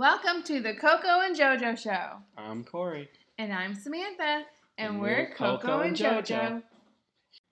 [0.00, 2.22] Welcome to the Coco and JoJo Show.
[2.38, 3.10] I'm Corey.
[3.36, 4.46] And I'm Samantha.
[4.78, 6.62] And, And we're we're Coco, Coco and JoJo.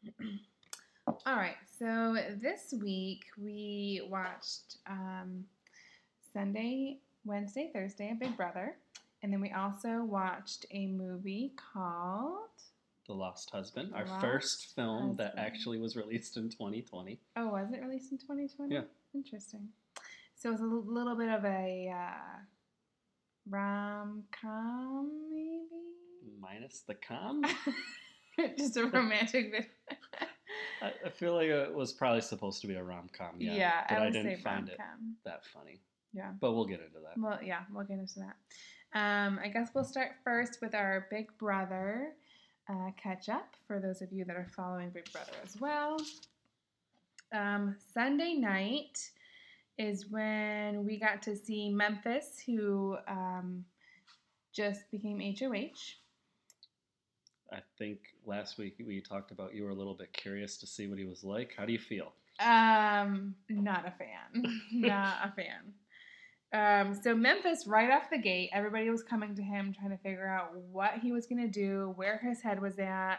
[0.07, 0.31] JoJo.
[1.27, 5.45] All right, so this week we watched um,
[6.33, 8.77] Sunday, Wednesday, Thursday, a Big Brother.
[9.23, 12.49] And then we also watched a movie called.
[13.07, 17.21] The Lost Husband, The our Lost first film that actually was released in 2020.
[17.37, 18.75] Oh, was it released in 2020?
[18.75, 18.81] Yeah.
[19.15, 19.69] Interesting.
[20.39, 22.39] So it's a little bit of a uh,
[23.51, 25.67] rom com, maybe?
[26.41, 27.43] Minus the com.
[28.57, 29.67] Just a romantic video.
[31.05, 33.35] I, feel like it was probably supposed to be a rom com.
[33.39, 34.79] Yeah, yeah, but I I, didn't find it
[35.25, 35.81] that funny.
[36.13, 36.31] Yeah.
[36.41, 37.21] But we'll get into that.
[37.21, 38.37] Well, yeah, we'll get into that.
[38.97, 42.13] Um, I guess we'll start first with our Big Brother
[42.71, 45.97] uh, catch up for those of you that are following Big Brother as well.
[47.33, 49.11] Um, Sunday night
[49.79, 53.65] is when we got to see Memphis, who um,
[54.53, 55.97] just became HOH.
[57.51, 60.87] I think last week we talked about you were a little bit curious to see
[60.87, 61.55] what he was like.
[61.57, 62.13] How do you feel?
[62.41, 64.61] Um, not a fan.
[64.73, 65.73] not a fan.
[66.53, 70.29] Um, so Memphis, right off the gate, everybody was coming to him trying to figure
[70.29, 73.17] out what he was gonna do, where his head was at,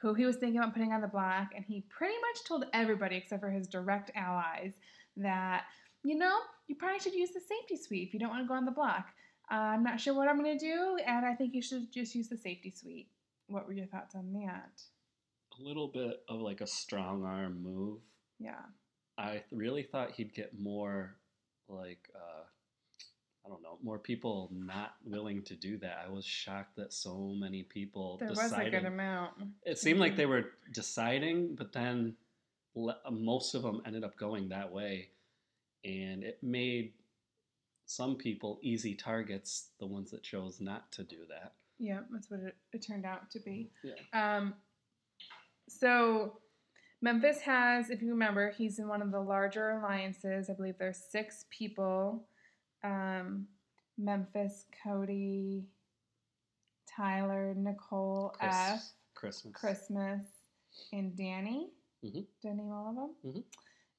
[0.00, 3.16] who he was thinking about putting on the block, and he pretty much told everybody
[3.16, 4.74] except for his direct allies
[5.16, 5.64] that,
[6.04, 8.54] you know, you probably should use the safety suite if you don't want to go
[8.54, 9.08] on the block.
[9.50, 12.28] Uh, I'm not sure what I'm gonna do, and I think you should just use
[12.28, 13.08] the safety suite.
[13.48, 14.80] What were your thoughts on that?
[15.58, 18.00] A little bit of like a strong arm move.
[18.38, 18.60] Yeah.
[19.18, 21.16] I really thought he'd get more
[21.68, 22.44] like uh
[23.44, 26.04] I don't know, more people not willing to do that.
[26.06, 28.72] I was shocked that so many people There was a decided.
[28.72, 29.32] good amount.
[29.64, 30.16] It seemed like Mhm.
[30.16, 32.16] they were deciding, but then
[33.10, 35.10] most of them ended up going that way,
[35.84, 36.92] and it made
[37.86, 39.70] some people easy targets.
[39.78, 41.54] The ones that chose not to do that.
[41.78, 43.70] Yeah, that's what it, it turned out to be.
[43.82, 43.94] Yeah.
[44.12, 44.54] Um,
[45.68, 46.38] so
[47.00, 50.48] Memphis has, if you remember, he's in one of the larger alliances.
[50.48, 52.24] I believe there's six people.
[52.84, 53.46] Um,
[53.98, 55.64] Memphis, Cody,
[56.86, 58.82] Tyler, Nicole, Chris- F,
[59.14, 59.52] Christmas.
[59.54, 60.22] Christmas,
[60.92, 61.68] and Dani.
[62.04, 62.26] Mhm.
[62.40, 63.14] Did I name all of them?
[63.34, 63.44] Mhm.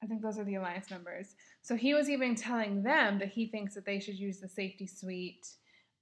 [0.03, 1.35] I think those are the alliance members.
[1.61, 4.85] So he was even telling them that he thinks that they should use the safety
[4.85, 5.47] suite.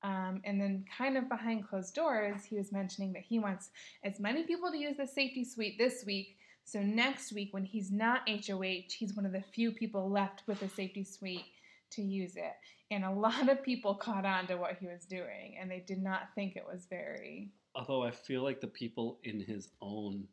[0.04, 3.70] Um, and then, kind of behind closed doors, he was mentioning that he wants
[4.04, 6.38] as many people to use the safety suite this week.
[6.64, 10.60] So next week, when he's not HOH, he's one of the few people left with
[10.60, 11.46] the safety suite
[11.92, 12.54] to use it.
[12.90, 16.02] And a lot of people caught on to what he was doing, and they did
[16.02, 17.52] not think it was very.
[17.76, 20.28] Although I feel like the people in his own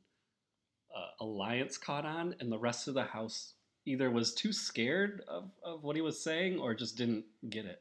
[0.97, 3.53] uh, alliance caught on, and the rest of the house
[3.89, 7.81] either was too scared of, of what he was saying or just didn't get it.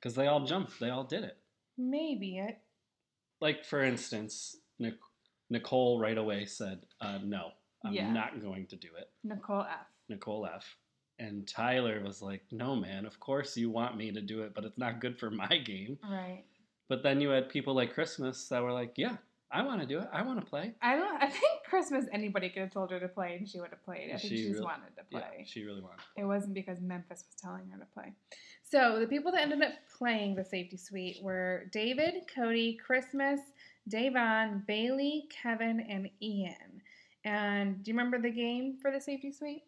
[0.00, 1.36] Because they all jumped, they all did it.
[1.76, 2.58] Maybe it.
[3.40, 4.94] Like, for instance, Nic-
[5.50, 7.50] Nicole right away said, uh, No,
[7.84, 8.12] I'm Yeah.
[8.12, 9.10] not going to do it.
[9.24, 9.86] Nicole F.
[10.08, 10.76] Nicole F.
[11.20, 14.64] And Tyler was like, No, man, of course you want me to do it, but
[14.64, 15.98] it's not good for my game.
[16.02, 16.44] Right.
[16.88, 19.16] But then you had people like Christmas that were like, Yeah,
[19.50, 20.08] I want to do it.
[20.12, 20.74] I want to play.
[20.82, 21.22] I don't.
[21.22, 24.10] I think Christmas anybody could have told her to play and she would have played.
[24.12, 25.44] I think She she, just really- wanted to Yeah, play.
[25.46, 26.00] she really wanted.
[26.16, 28.12] It wasn't because Memphis was telling her to play.
[28.62, 33.40] So the people that ended up playing the safety suite were David, Cody, Christmas,
[33.90, 36.82] Da'Vonne, Bayleigh, Kevin, and Ian.
[37.24, 39.62] And do you remember the game for the safety suite?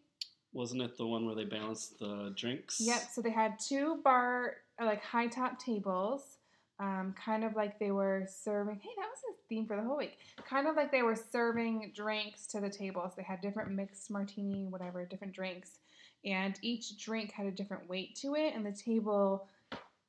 [0.53, 2.77] Wasn't it the one where they balanced the drinks?
[2.79, 3.01] Yep.
[3.13, 6.37] So they had two bar, like high top tables,
[6.81, 8.79] um, kind of like they were serving.
[8.81, 10.17] Hey, that was a theme for the whole week.
[10.49, 13.13] Kind of like they were serving drinks to the tables.
[13.15, 15.77] They had different mixed martini, whatever, different drinks,
[16.25, 19.47] and each drink had a different weight to it, and the table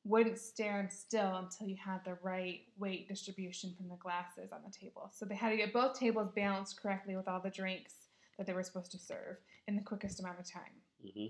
[0.05, 4.73] wouldn't stand still until you had the right weight distribution from the glasses on the
[4.73, 5.11] table.
[5.13, 7.95] So they had to get both tables balanced correctly with all the drinks
[8.39, 9.37] that they were supposed to serve
[9.69, 10.63] in the quickest amount of time.
[11.03, 11.27] hmm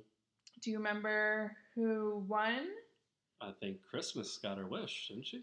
[0.62, 2.68] Do you remember who won?
[3.42, 5.42] I think Christmas got her wish, didn't she?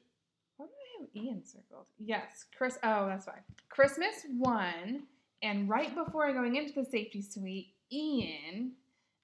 [0.57, 1.87] Why do I have Ian circled?
[1.99, 2.77] Yes, Chris.
[2.83, 3.43] Oh, that's fine.
[3.67, 5.03] Christmas won,
[5.41, 8.71] and right before going into the safety suite, Ian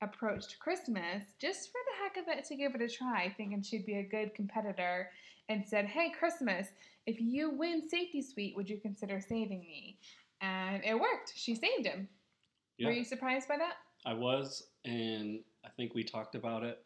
[0.01, 3.85] approached Christmas just for the heck of it to give it a try, thinking she'd
[3.85, 5.09] be a good competitor,
[5.47, 6.67] and said, "Hey, Christmas,
[7.05, 9.99] if you win safety suite, would you consider saving me?"
[10.41, 11.33] And it worked.
[11.33, 12.09] She saved him.
[12.77, 12.87] Yeah.
[12.87, 13.77] Were you surprised by that?
[14.05, 16.83] I was, and I think we talked about it.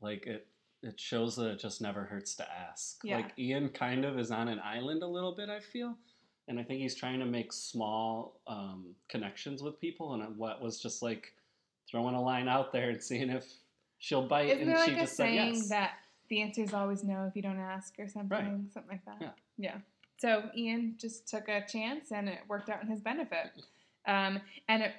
[0.00, 0.46] Like it,
[0.82, 3.00] it shows that it just never hurts to ask.
[3.02, 3.16] Yeah.
[3.16, 5.48] Like Ian kind of is on an island a little bit.
[5.48, 5.94] I feel,
[6.46, 10.14] and I think he's trying to make small um, connections with people.
[10.14, 11.34] And what was just like
[11.90, 13.46] throwing a line out there and seeing if
[13.98, 15.68] she'll bite, Isn't and there she like a just said saying yes.
[15.68, 15.90] that
[16.28, 18.72] the answer is always no if you don't ask or something, right.
[18.72, 19.16] something like that.
[19.20, 19.30] Yeah.
[19.56, 19.76] Yeah.
[20.18, 23.50] So Ian just took a chance and it worked out in his benefit.
[24.06, 24.92] Um, and it,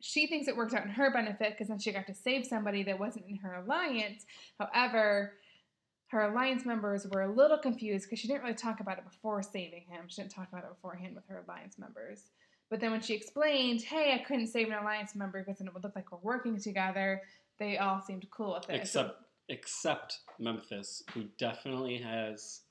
[0.00, 2.82] she thinks it worked out in her benefit because then she got to save somebody
[2.84, 4.26] that wasn't in her alliance.
[4.58, 5.34] However,
[6.08, 9.42] her alliance members were a little confused because she didn't really talk about it before
[9.42, 10.04] saving him.
[10.08, 12.30] She didn't talk about it beforehand with her alliance members.
[12.70, 15.74] But then when she explained, hey, I couldn't save an alliance member because then it
[15.74, 17.22] would look like we're working together,
[17.58, 18.86] they all seemed cool with it.
[18.86, 22.62] So- Except except Memphis, who definitely has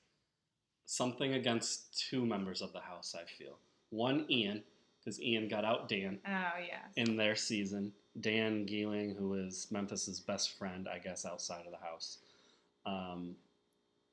[0.84, 3.14] something against two members of the house.
[3.18, 3.58] I feel
[3.90, 4.62] one Ian,
[5.06, 6.92] because Ian got out Dan oh, yes.
[6.96, 7.92] in their season.
[8.20, 12.18] Dan Gheesling, who is Memphis's best friend, I guess, outside of the house.
[12.86, 13.36] Um,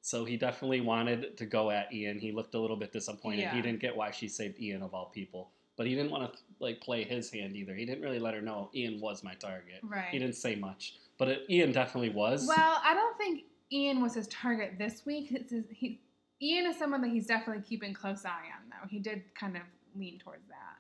[0.02, 2.20] so he definitely wanted to go at Ian.
[2.20, 3.40] He looked a little bit disappointed.
[3.40, 3.56] Yeah.
[3.56, 6.40] He didn't get why she saved Ian of all people, but he didn't want to
[6.60, 7.74] like play his hand either.
[7.74, 9.80] He didn't really let her know Ian was my target.
[9.82, 10.10] right.
[10.12, 12.46] He didn't say much, but it, Ian definitely was.
[12.48, 15.32] Well, I don't think Ian was his target this week.
[15.32, 16.02] It's his, he,
[16.42, 18.88] Ian is someone that he's definitely keeping close eye on, though.
[18.90, 19.64] He did kind of
[19.96, 20.73] lean towards that.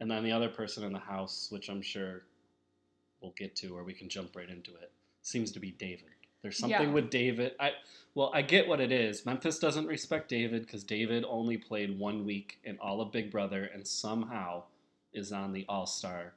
[0.00, 2.22] And then the other person in the house, which I'm sure
[3.20, 4.92] we'll get to, or we can jump right into it,
[5.22, 6.10] seems to be David.
[6.42, 6.94] There's something Yeah.
[6.94, 7.54] with David.
[7.58, 7.72] I
[8.14, 9.24] well, I get what it is.
[9.26, 13.64] Memphis doesn't respect David because David only played one week in all of Big Brother,
[13.66, 14.64] and somehow
[15.12, 16.32] is on the All Star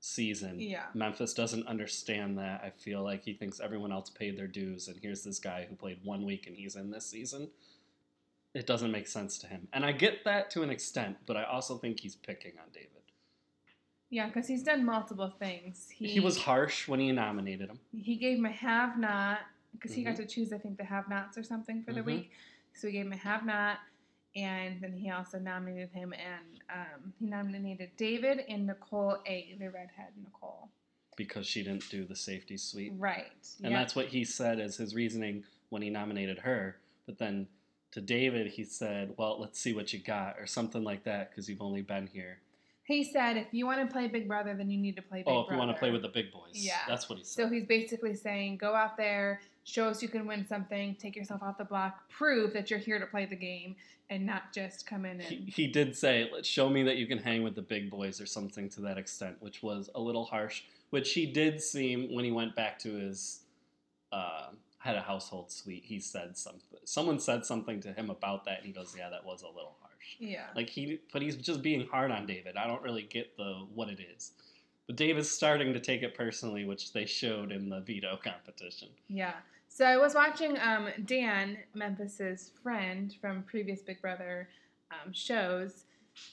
[0.00, 0.58] season.
[0.60, 0.86] Yeah.
[0.94, 2.62] Memphis doesn't understand that.
[2.64, 5.76] I feel like he thinks everyone else paid their dues, and here's this guy who
[5.76, 7.50] played one week and he's in this season.
[8.54, 9.68] It doesn't make sense to him.
[9.72, 12.99] And I get that to an extent, but I also think he's picking on David.
[14.10, 15.88] Yeah, because he's done multiple things.
[15.88, 17.78] He, He, was harsh when he nominated him.
[17.96, 19.38] He gave him a have not,
[19.72, 20.22] because he got Mm-hmm.
[20.22, 22.06] to choose, I think, the have nots or something for the Mhm.
[22.06, 22.30] week.
[22.72, 23.78] So he gave him a have not,
[24.34, 29.70] and then he also nominated him, and um, he nominated David and Nicole A, the
[29.70, 30.70] redhead Nicole.
[31.16, 32.92] because she didn't do the safety suite.
[32.96, 33.26] Right.
[33.62, 33.78] And yeah.
[33.78, 36.78] that's what he said as his reasoning when he nominated her.
[37.06, 37.46] But then
[37.92, 41.48] to David, he said, Well, let's see what you got, or something like that, because
[41.48, 42.38] you've only been here.
[42.90, 45.26] He said, if you want to play Big Brother, then you need to play Big
[45.26, 45.38] Brother.
[45.38, 45.52] oh, Brother.
[45.52, 46.54] if you want to play with the big boys.
[46.54, 46.78] Yeah.
[46.88, 47.44] That's what he said.
[47.44, 51.40] So he's basically saying, go out there, show us you can win something, take yourself
[51.40, 53.76] off the block, prove that you're here to play the game,
[54.10, 55.22] and not just come in and.
[55.22, 58.20] he, he did say, Let's show me that you can hang with the big boys,
[58.20, 60.62] or something to that extent, which was a little harsh.
[60.90, 63.42] Which he did seem when he went back to his
[64.10, 64.48] uh,
[64.78, 65.84] had a household suite.
[65.84, 66.80] He said something.
[66.84, 69.76] Someone said something to him about that, and he goes, "Yeah, that was a little
[69.78, 69.79] harsh."
[70.18, 70.46] Yeah.
[70.54, 72.56] Like he, but he's just being hard on David.
[72.56, 74.32] I don't really get the what it is.
[74.86, 78.88] But David's starting to take it personally, which they showed in the veto competition.
[79.08, 79.34] Yeah.
[79.68, 84.48] So I was watching um, Dan, Memphis's friend from previous Big Brother
[84.90, 85.84] um, shows.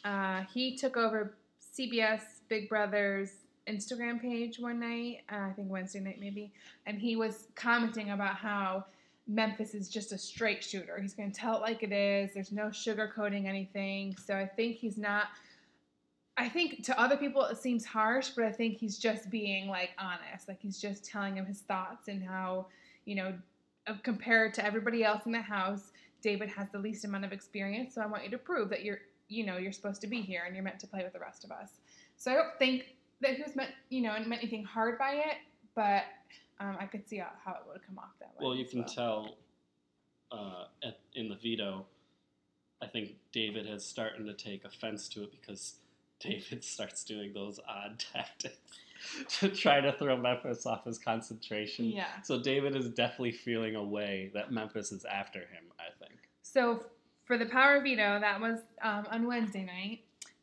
[0.03, 1.35] Uh, he took over
[1.77, 3.31] CBS Big Brother's
[3.67, 6.51] Instagram page one night, uh, I think Wednesday night maybe,
[6.85, 8.85] and he was commenting about how
[9.27, 10.99] Memphis is just a straight shooter.
[11.01, 12.33] He's going to tell it like it is.
[12.33, 14.15] There's no sugarcoating anything.
[14.17, 15.27] So I think he's not.
[16.39, 19.89] I think to other people it seems harsh, but I think he's just being like
[19.97, 20.47] honest.
[20.47, 22.67] Like he's just telling him his thoughts and how
[23.07, 23.33] you know,
[23.87, 25.91] uh, compared to everybody else in the house,
[26.21, 27.95] David has the least amount of experience.
[27.95, 30.43] So I want you to prove that you're, you know, you're supposed to be here
[30.45, 31.79] and you're meant to play with the rest of us.
[32.17, 35.13] So I don't think that he was meant, you know, and meant anything hard by
[35.13, 35.37] it,
[35.73, 36.03] but
[36.59, 38.45] um, I could see how, how it would come off that way.
[38.45, 39.35] Well, you can tell
[40.31, 41.85] uh, at, in the veto.
[42.81, 45.75] I think David has starting to take offense to it because
[46.19, 48.57] David starts doing those odd tactics
[49.39, 51.85] to try to throw Memphis off his concentration.
[51.85, 52.21] Yeah.
[52.23, 55.65] So David is definitely feeling a way that Memphis is after him.
[55.79, 56.19] I think.
[56.41, 56.83] So
[57.25, 59.99] for the power veto, that was um, on Wednesday night,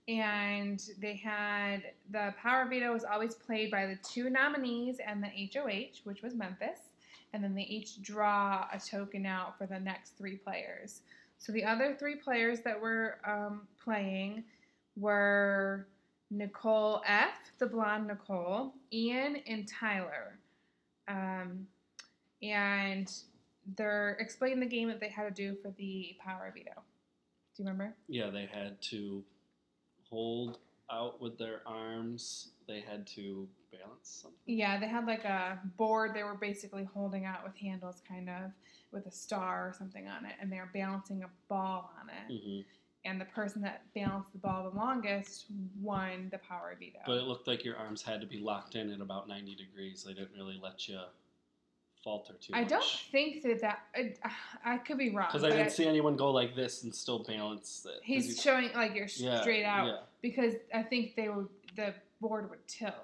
[0.07, 5.29] and they had the power veto was always played by the two nominees and the
[5.29, 6.79] HOH, which was Memphis,
[7.33, 11.01] and then they each draw a token out for the next three players.
[11.39, 14.45] So the other three players that were um, playing
[14.97, 15.87] were
[16.31, 20.39] Nicole F, the blonde Nicole, Ian, and Tyler.
[21.09, 21.67] Um,
[22.43, 23.11] and
[23.77, 26.83] they're explaining the game that they had to do for the power veto.
[27.57, 27.95] Do you remember?
[28.09, 29.23] Yeah, they had to
[30.15, 30.59] hold
[30.91, 32.51] out with their arms.
[32.69, 34.39] They had to balance something.
[34.47, 38.53] Yeah, they had like a board they were basically holding out with handles, kind of,
[38.93, 42.41] with a star or something on it, and they were balancing a ball on it.
[42.41, 42.61] hmm
[43.05, 45.47] And the person that balanced the ball the longest
[45.81, 47.01] won the power veto.
[47.07, 50.05] But it looked like your arms had to be locked in at about 90 degrees.
[50.05, 51.01] They didn't really let you
[52.05, 52.69] falter too I much.
[52.71, 54.13] don't think that that I,
[54.75, 55.27] I could be wrong.
[55.33, 58.01] Because I didn't see anyone go like this and still balance it.
[58.05, 59.97] He's you- showing like you're yeah, straight out Yeah.
[60.23, 62.95] because I think they would the board would tilt.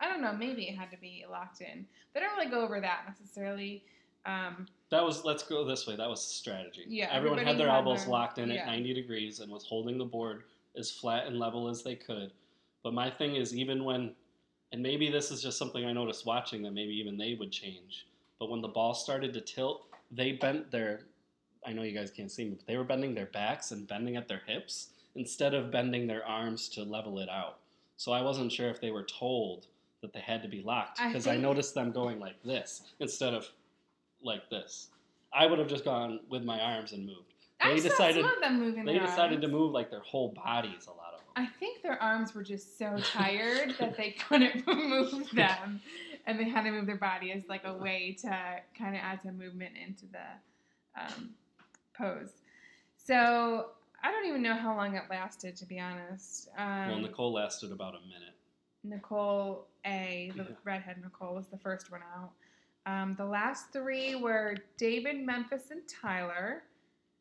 [0.00, 0.32] I don't know.
[0.32, 1.86] Maybe it had to be locked in.
[2.12, 3.84] They don't really go over that necessarily.
[4.26, 5.96] Um, That was let's go this way.
[5.96, 6.84] That was strategy.
[6.88, 8.62] Yeah, everyone had their had elbows their- locked in yeah.
[8.62, 10.42] at 90 degrees and was holding the board
[10.76, 12.32] as flat and level as they could.
[12.82, 14.14] But my thing is, even when,
[14.72, 18.06] and maybe this is just something I noticed watching that maybe even they would change.
[18.38, 21.00] But when the ball started to tilt, they bent their.
[21.66, 24.16] I know you guys can't see me, but they were bending their backs and bending
[24.16, 27.58] at their hips instead of bending their arms to level it out.
[27.96, 29.66] So I wasn't sure if they were told
[30.00, 33.34] that they had to be locked because I, think- noticed them going like this instead
[33.34, 33.46] of
[34.22, 34.88] like this.
[35.34, 37.34] I would have just gone with my arms and moved.
[37.60, 40.28] I They saw decided- some of them moving They decided to move like their whole
[40.32, 40.86] bodies.
[40.86, 40.99] A lot.
[41.36, 45.80] I think their arms were just so tired that they couldn't move them,
[46.26, 48.28] and they had to move their body as like a way to
[48.78, 51.30] kind of add some movement into the um,
[51.96, 52.32] pose.
[52.96, 53.70] So
[54.02, 56.48] I don't even know how long it lasted, to be honest.
[56.56, 58.34] Um, well, Nicole lasted about a minute.
[58.82, 60.48] Nicole A, the Yeah.
[60.64, 62.32] redhead Nicole, was the first one out.
[62.86, 66.62] Um, the last three were David, Memphis, and Tyler,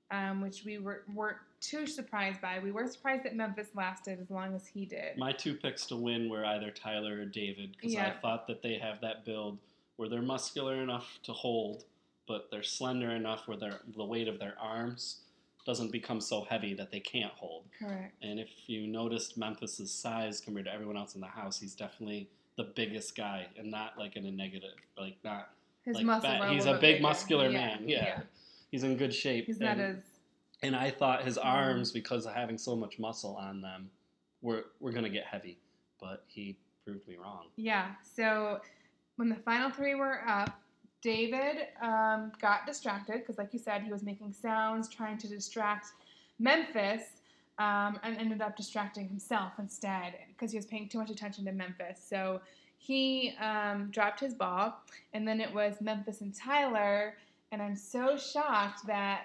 [0.10, 2.60] um, which we were, weren't too surprised by.
[2.60, 5.18] We were surprised that Memphis lasted as long as he did.
[5.18, 8.76] My two picks to win were either Tyler or David because I thought that they
[8.76, 9.58] have that build
[9.98, 11.84] where they're muscular enough to hold,
[12.28, 15.22] but they're slender enough where their the weight of their arms
[15.66, 17.66] doesn't become so heavy that they can't hold.
[17.78, 18.14] Correct.
[18.22, 22.30] And if you noticed Memphis's size compared to everyone else in the house, he's definitely
[22.58, 25.50] the biggest guy, and not like in a negative, like not.
[25.86, 27.02] His Like muscles He's a big bigger.
[27.04, 28.22] muscular man, yeah.
[28.70, 29.46] He's in good shape.
[29.46, 30.04] He's not and, as.
[30.62, 31.46] And I thought his Mhm.
[31.46, 33.90] arms, because of having so much muscle on them,
[34.42, 35.60] were were gonna get heavy,
[36.00, 37.48] but he proved me wrong.
[37.56, 37.96] Yeah.
[38.04, 38.62] So
[39.18, 40.62] when the final three were up,
[41.02, 45.88] David um, got distracted because, like you said, he was making sounds trying to distract
[46.40, 47.22] Memphis
[47.58, 51.52] um, and ended up distracting himself instead because he was paying too much attention to
[51.52, 52.02] Memphis.
[52.06, 52.42] So
[52.78, 54.82] he um, dropped his ball,
[55.14, 57.16] and then it was Memphis and Tyler.
[57.52, 59.24] And I'm so shocked that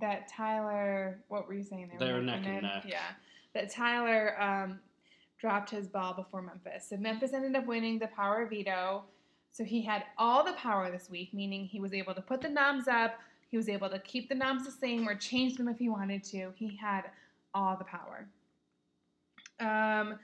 [0.00, 2.08] that Tyler, what were you saying there?
[2.08, 2.84] They were neck and neck.
[2.86, 3.00] Yeah,
[3.54, 4.80] that Tyler um,
[5.38, 6.88] dropped his ball before Memphis.
[6.88, 9.04] So Memphis ended up winning the power veto.
[9.50, 12.48] So he had all the power this week, meaning he was able to put the
[12.48, 13.18] noms up.
[13.50, 16.24] He was able to keep the noms the same or change them if he wanted
[16.24, 16.52] to.
[16.56, 17.02] He had
[17.54, 18.26] all the power.
[19.60, 20.18] Um,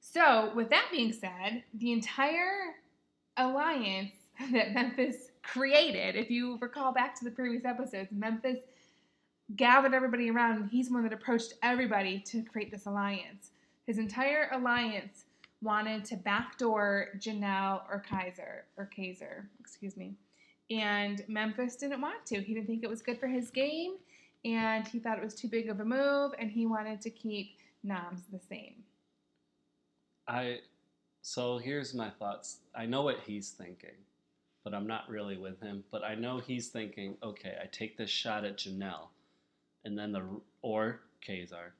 [0.00, 2.74] so, with that being said, the entire
[3.36, 4.12] alliance
[4.52, 8.58] that Memphis created, if you recall back to the previous episodes, Memphis
[9.56, 13.50] gathered everybody around and he's one that approached everybody to create this alliance.
[13.86, 15.24] His entire alliance
[15.62, 20.14] wanted to backdoor Janelle or Kaiser or Kaiser, excuse me.
[20.70, 22.40] And Memphis didn't want to.
[22.40, 23.96] He didn't think it was good for his game
[24.44, 27.58] and he thought it was too big of a move and he wanted to keep
[27.82, 28.74] noms the same.
[30.26, 30.60] I
[31.22, 32.58] so here's my thoughts.
[32.74, 33.96] I know what he's thinking,
[34.62, 35.82] but I'm not really with him.
[35.90, 39.08] But I know he's thinking, okay, I take this shot at Janelle,
[39.84, 40.22] and then the
[40.62, 41.70] or Kaysar,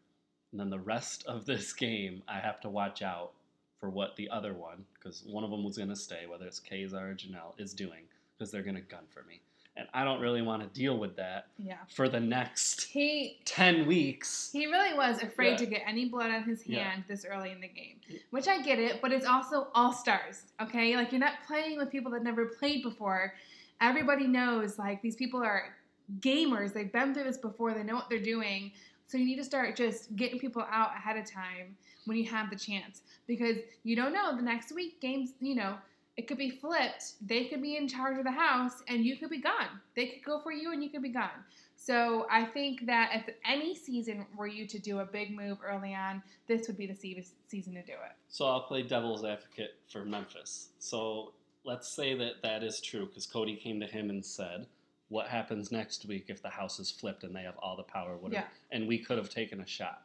[0.52, 3.32] and then the rest of this game I have to watch out
[3.80, 7.12] for what the other one, because one of them was gonna stay, whether it's Kaysar
[7.12, 8.04] or Janelle, is doing,
[8.38, 9.40] because they're gonna gun for me,
[9.76, 11.76] and I don't really want to deal with that Yeah.
[11.94, 14.50] for the next He ten weeks.
[14.52, 15.56] he really was afraid Yeah.
[15.56, 16.84] to get any blood on his Yeah.
[16.90, 18.00] hand this early in the game.
[18.30, 20.96] Which I get it, but it's also all stars, okay?
[20.96, 23.34] Like you're not playing with people that never played before.
[23.80, 25.74] Everybody knows like these people are
[26.20, 26.72] gamers.
[26.72, 27.74] They've been through this before.
[27.74, 28.72] They know what they're doing.
[29.06, 32.50] So you need to start just getting people out ahead of time when you have
[32.50, 35.76] the chance because you don't know the next week games, you know,
[36.16, 37.14] it could be flipped.
[37.26, 39.80] They could be in charge of the house and you could be gone.
[39.96, 41.44] They could go for you and you could be gone.
[41.76, 45.94] So I think that if any season were you to do a big move early
[45.94, 48.12] on, this would be the season to do it.
[48.28, 50.68] So I'll play devil's advocate for Memphis.
[50.78, 51.32] So
[51.64, 54.66] let's say that that is true because Cody came to him and said,
[55.14, 58.16] "What happens next week if the house is flipped and they have all the power?"
[58.16, 58.42] Whatever.
[58.42, 58.76] Yeah.
[58.76, 60.02] And we could have taken a shot.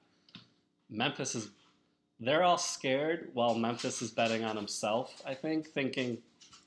[0.89, 1.49] Memphis is.
[2.19, 5.21] They're all scared while Memphis is betting on himself.
[5.25, 6.21] I think, thinking,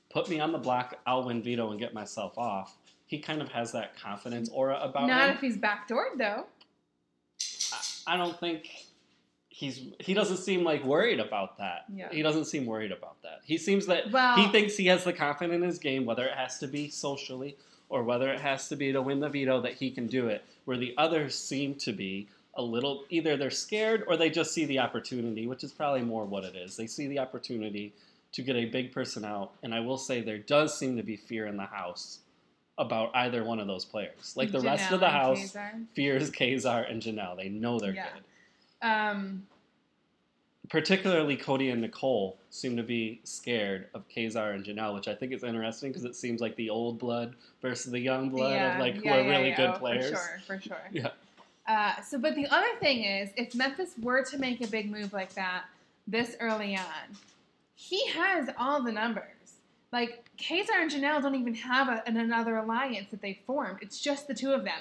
[0.09, 3.49] "Put me on the block, I'll win veto and get myself off." He kind of
[3.49, 5.35] has that confidence aura about Not him.
[5.35, 6.47] if he's backdoored though.
[8.05, 8.69] I don't think
[9.49, 11.85] he's he doesn't seem like worried about that.
[11.93, 12.09] Yeah.
[12.11, 13.39] He doesn't seem worried about that.
[13.45, 16.33] He seems that Well- he thinks he has the confidence in his game, whether it
[16.33, 17.55] has to be socially
[17.93, 20.43] or whether it has to be to win the veto that he can do it.
[20.65, 24.65] Where the others seem to be a little either they're scared or they just see
[24.65, 26.75] the opportunity, which is probably more what it is.
[26.75, 27.93] They see the opportunity
[28.31, 31.15] to get a big person out, and I will say there does seem to be
[31.15, 32.19] fear in the house
[32.79, 34.33] about either one of those players.
[34.35, 35.85] Like the rest of the house Kaysar.
[35.93, 37.37] fears Kaysar and Janelle.
[37.37, 38.07] They know they're Yeah.
[38.13, 38.87] good.
[38.87, 39.47] Um,
[40.69, 45.33] particularly Cody and Nicole seem to be scared of Kaysar and Janelle, which I think
[45.33, 48.95] is interesting because it seems like the old blood versus the young blood of like
[48.95, 50.09] who are really good oh, players.
[50.09, 50.77] For sure, for sure.
[50.91, 51.09] Yeah.
[51.65, 55.13] Uh, so, but the other thing is, if Memphis were to make a big move
[55.13, 55.63] like that
[56.07, 57.17] this early on,
[57.75, 59.23] he has all the numbers.
[59.93, 63.79] Like Kaysar and Janelle don't even have a, an, another alliance that they formed.
[63.81, 64.79] It's just the two of them,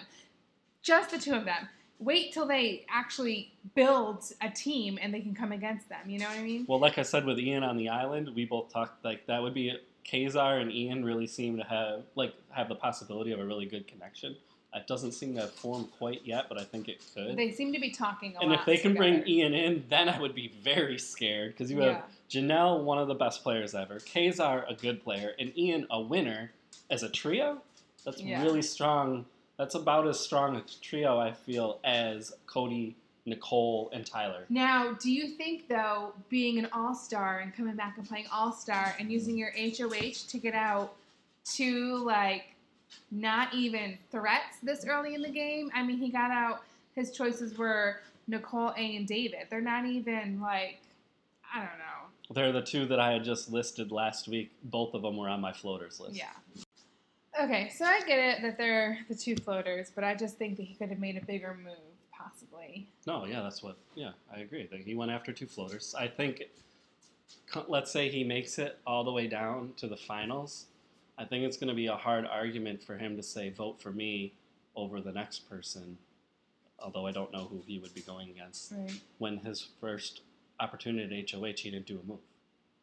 [0.82, 1.68] just the two of them.
[2.04, 6.08] Wait till they actually build a team and they can come against them.
[6.08, 6.64] You know what I mean?
[6.68, 9.54] Well, like I said with Ian on the island, we both talked like that would
[9.54, 13.66] be Kaysar and Ian really seem to have like have the possibility of a really
[13.66, 14.36] good connection.
[14.74, 17.36] It doesn't seem to have formed quite yet, but I think it could.
[17.36, 18.44] They seem to be talking a lot.
[18.44, 19.26] and if they can bring.
[19.28, 22.40] Ian in, then I would be very scared because you have Yeah.
[22.40, 26.52] Janelle, one of the best players ever, Kaysar, a good player, and Ian, a winner
[26.88, 27.60] as a trio.
[28.04, 28.42] That's Yeah.
[28.42, 29.26] really strong.
[29.58, 34.44] That's about as strong a trio I feel as Cody, Nicole, and Tyler.
[34.48, 38.52] Now, do you think though, being an all star and coming back and playing all
[38.52, 40.94] star and using your HOH to get out
[41.54, 42.54] to like
[43.10, 45.70] not even threats this early in the game?
[45.74, 46.62] I mean, he got out.
[46.94, 49.46] His choices were Nicole A and David.
[49.50, 50.78] They're not even like
[51.54, 52.34] I don't know.
[52.34, 54.50] They're the two that I had just listed last week.
[54.64, 56.16] Both of them were on my floaters list.
[56.16, 56.30] Yeah.
[57.42, 60.62] Okay, so I get it that they're the two floaters, but I just think that
[60.62, 61.74] he could have made a bigger move,
[62.12, 62.88] possibly.
[63.04, 63.76] No, yeah, that's what.
[63.96, 64.68] Yeah, I agree.
[64.70, 65.92] That he went after two floaters.
[65.98, 66.44] I think,
[67.66, 70.66] let's say he makes it all the way down to the finals.
[71.18, 73.90] I think it's going to be a hard argument for him to say vote for
[73.90, 74.34] me
[74.76, 75.98] over the next person.
[76.78, 78.72] Although I don't know who he would be going against.
[78.72, 79.00] Right.
[79.18, 80.20] When his first
[80.60, 82.18] opportunity at HOH, he didn't do a move.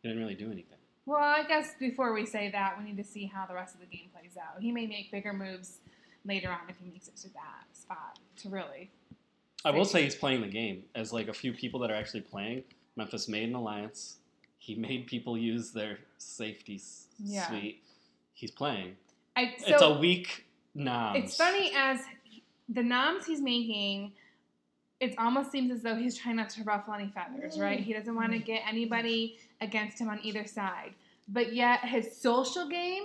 [0.02, 0.79] He didn't really do anything.
[1.06, 3.80] Well, I guess before we say that, we need to see how the rest of
[3.82, 4.62] the game plays out.
[4.62, 5.80] He may make bigger moves
[6.26, 8.92] later on if he makes it to that spot to really.
[9.66, 10.84] I will say he's playing the game.
[10.96, 12.64] As like a few people that are actually playing,
[12.96, 14.18] Memphis made an alliance.
[14.60, 17.48] He made people use their safety s- Yeah.
[17.48, 17.84] suite.
[18.34, 18.96] He's playing.
[19.36, 21.16] I, so it's a weak nom.
[21.16, 22.00] It's funny as
[22.70, 24.12] the noms he's making,
[25.00, 27.80] it almost seems as though he's trying not to ruffle any feathers, right?
[27.80, 30.94] He doesn't want to get anybody against him on either side.
[31.28, 33.04] But yet, his social game,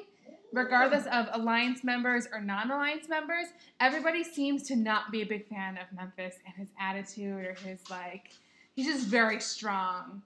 [0.52, 3.46] regardless of alliance members or non alliance members,
[3.80, 7.80] everybody seems to not be a big fan of Memphis and his attitude or his,
[7.90, 8.30] like,
[8.74, 10.22] he's just very strong,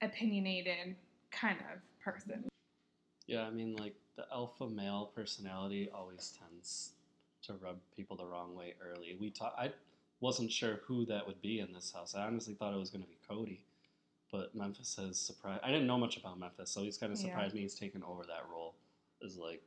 [0.00, 0.94] opinionated
[1.30, 2.44] kind of person.
[3.26, 6.90] Yeah, I mean, like the alpha male personality always tends
[7.42, 9.16] to rub people the wrong way early.
[9.18, 9.54] We talk.
[9.58, 9.72] I
[10.20, 12.14] wasn't sure who that would be in this house.
[12.14, 13.64] I honestly thought it was going to be Cody,
[14.32, 15.60] but Memphis has surprised.
[15.64, 17.26] I didn't know much about Memphis, so he's kind of Yeah.
[17.26, 17.62] surprised me.
[17.62, 18.74] He's taken over that role.
[19.22, 19.62] Is like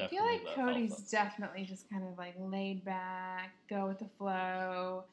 [0.00, 1.04] I feel like Cody's alpha.
[1.10, 5.04] definitely just kind of like laid back, go with the flow,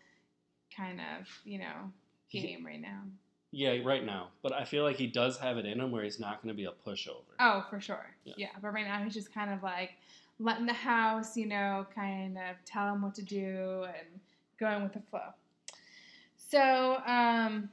[0.76, 1.92] kind of, you know,
[2.28, 3.04] He- game right now.
[3.52, 6.20] Yeah, right now, but I feel like he does have it in him where he's
[6.20, 7.24] not going to be a pushover.
[7.40, 8.06] Oh, for sure.
[8.24, 8.36] Yeah.
[8.38, 8.50] Yeah.
[8.62, 9.94] but right now he's just kind of like
[10.38, 14.20] letting the house, you know, kind of tell him what to do and
[14.60, 15.34] going with the flow.
[16.38, 17.70] So, um,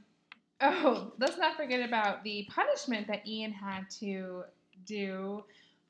[0.60, 4.44] oh, let's not forget about the punishment that Ian had to
[4.84, 5.44] do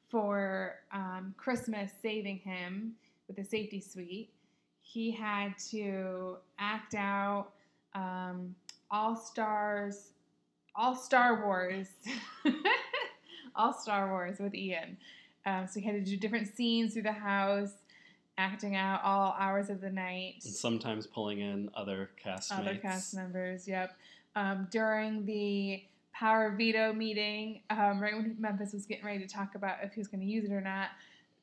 [0.09, 2.95] for um, Christmas saving him
[3.29, 4.31] with the safety suite.
[4.83, 7.49] He had to act out
[7.95, 8.55] um,
[8.91, 10.11] All Stars,
[10.75, 11.89] All Star Wars,
[13.57, 14.97] All Star Wars with Ian.
[15.45, 17.73] Um, so he had to do different scenes through the house,
[18.39, 22.59] acting out all hours of the night And sometimes pulling in other castmates.
[22.59, 23.67] other cast members.
[23.67, 23.97] Yep.
[24.37, 29.55] Um, during the power veto meeting, um, right when Memphis was getting ready to talk
[29.55, 30.91] about if he was going to use it or not,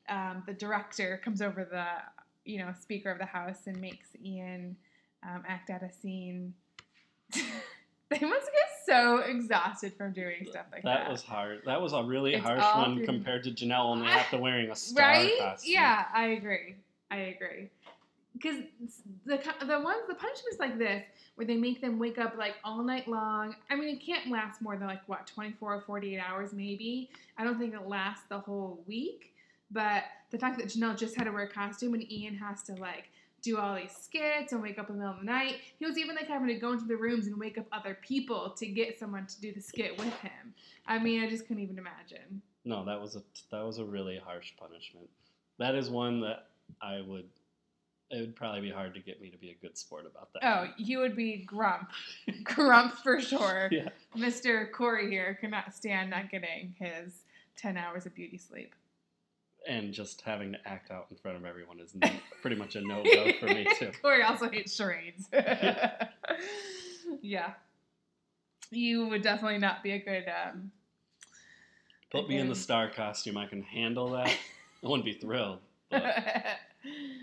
[0.08, 1.84] um, the director comes over the
[2.50, 4.76] you know speaker of the house and makes Ian
[5.24, 6.54] um, act out a scene.
[7.32, 7.40] they
[8.20, 11.04] must get so exhausted from doing stuff like that.
[11.04, 11.62] That was hard.
[11.66, 14.76] That was a really It's harsh one through- compared to Janelle only after wearing a
[14.76, 15.32] star right?
[15.38, 15.72] costume.
[15.72, 16.76] Yeah, I agree.
[17.10, 17.70] I agree.
[18.34, 18.62] Because
[19.24, 21.04] the the ones the punishments like this
[21.36, 23.54] where they make them wake up like all night long.
[23.70, 27.10] I mean, it can't last more than like what 24 or 48 hours maybe.
[27.38, 29.34] I don't think it lasts the whole week.
[29.70, 32.74] But the fact that Janelle just had to wear a costume and Ian has to
[32.74, 33.10] like
[33.44, 35.56] do all these skits and wake up in the middle of the night.
[35.78, 38.50] He was even like having to go into the rooms and wake up other people
[38.56, 40.54] to get someone to do the skit with him.
[40.86, 42.40] I mean, I just couldn't even imagine.
[42.64, 45.08] No, that was a that was a really harsh punishment.
[45.58, 46.46] That is one that
[46.80, 47.28] I would.
[48.10, 50.44] It would probably be hard to get me to be a good sport about that.
[50.46, 51.90] Oh, you would be grump.
[52.44, 53.68] grump for sure.
[53.72, 53.88] yeah.
[54.16, 54.70] Mr.
[54.70, 57.22] Corey here cannot stand not getting his
[57.56, 58.74] 10 hours of beauty sleep.
[59.66, 62.82] And just having to act out in front of everyone is n- pretty much a
[62.82, 63.90] no go for me too.
[64.02, 65.26] Corey also hates charades.
[67.22, 67.54] yeah.
[68.70, 70.24] you would definitely not be a good.
[70.28, 70.70] Um,
[72.12, 73.36] Put me in the star costume.
[73.38, 74.28] I can handle that.
[74.28, 75.58] I wouldn't be thrilled.
[75.90, 76.04] But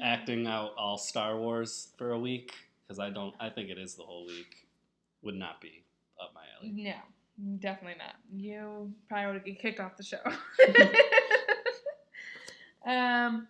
[0.02, 2.54] acting out all Star Wars for a week
[2.88, 3.34] because I don't.
[3.40, 4.68] I think it is the whole week.
[5.24, 5.84] Would not be
[6.22, 6.72] up my alley.
[6.76, 6.96] no,
[7.60, 8.16] definitely not.
[8.36, 10.18] You probably would get kicked off the show.
[12.90, 13.48] um,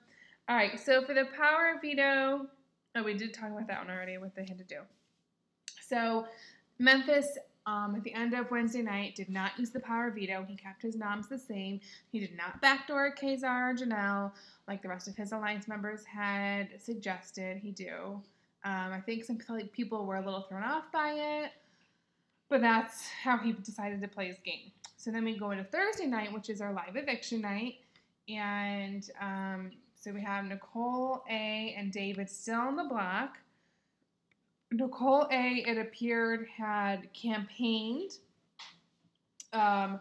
[0.50, 0.80] all right.
[0.80, 2.48] So for the power of veto,
[2.96, 4.18] oh, we did talk about that one already.
[4.18, 4.80] What they had to do.
[5.82, 6.26] So
[6.80, 7.38] Memphis.
[7.68, 10.44] Um, at the end of Wednesday night, did not use the power veto.
[10.48, 11.80] He kept his noms the same.
[12.12, 14.32] He did not backdoor Kaysar or Janelle
[14.68, 18.22] like the rest of his alliance members had suggested he do.
[18.64, 19.38] Um, I think some
[19.74, 21.52] people- were a little thrown off by it,
[22.50, 24.72] but that's how he decided to play his game.
[24.98, 27.80] So then we go into Thursday night, which is our live eviction night,
[28.30, 33.40] and um, so we have Nicole A and David still on the block.
[34.72, 38.12] Nicole A, it appeared, had campaigned
[39.54, 40.00] um,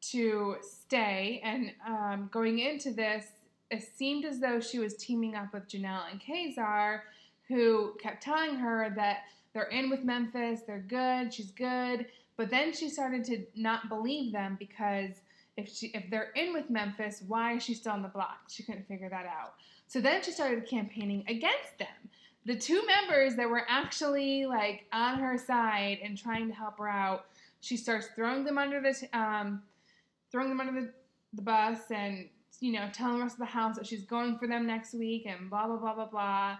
[0.00, 3.26] to stay, and um, going into this,
[3.70, 7.00] it seemed as though she was teaming up with Janelle and Kaysar,
[7.48, 9.20] who kept telling her that
[9.54, 12.06] they're in with Memphis, they're good, she's good.
[12.36, 15.12] But then she started to not believe them because
[15.56, 18.48] if she if they're in with Memphis, why is she still on the block?
[18.48, 19.54] She couldn't figure that out.
[19.86, 22.10] So then she started campaigning against them.
[22.44, 26.88] The two members that were actually like on her side and trying to help her
[26.88, 27.26] out,
[27.60, 29.62] she starts throwing them under the t- um,
[30.30, 30.92] throwing them under the,
[31.34, 32.28] the bus and
[32.60, 35.26] you know telling the rest of the house that she's going for them next week
[35.26, 36.56] and blah blah blah blah blah.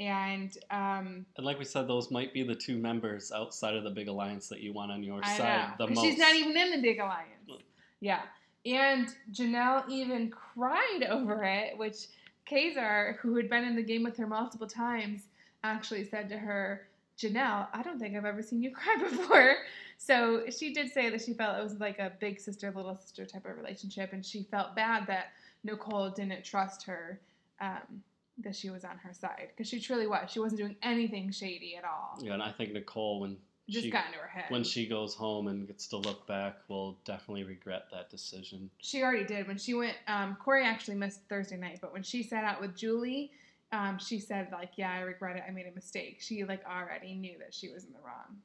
[0.00, 3.90] And um, And like we said, those might be the two members outside of the
[3.90, 5.86] big alliance that you want on your I side know.
[5.86, 6.04] the most.
[6.04, 7.62] She's not even in the big alliance.
[8.00, 8.20] Yeah.
[8.64, 12.06] And Janelle even cried over it, which
[12.50, 15.22] Kaysar, who had been in the game with her multiple times,
[15.64, 16.86] actually said to her,
[17.18, 19.56] Janelle, I don't think I've ever seen you cry before.
[19.98, 23.24] So she did say that she felt it was like a big sister, little sister
[23.24, 25.26] type of relationship, and she felt bad that
[25.62, 27.20] Nicole didn't trust her,
[27.60, 28.02] um,
[28.38, 29.48] that she was on her side.
[29.50, 30.30] Because she truly was.
[30.30, 32.18] She wasn't doing anything shady at all.
[32.20, 33.36] Yeah, and I think Nicole, when
[33.68, 34.46] Just she got into her head.
[34.50, 38.70] when she goes home and gets to look back, will definitely regret that decision.
[38.78, 39.96] She already did when she went.
[40.08, 43.30] Um, Corey actually missed Thursday night, but when she sat out with Julie,
[43.70, 45.44] um, she said like, "Yeah, I regret it.
[45.46, 48.38] I made a mistake." She like already knew that she was in the wrong.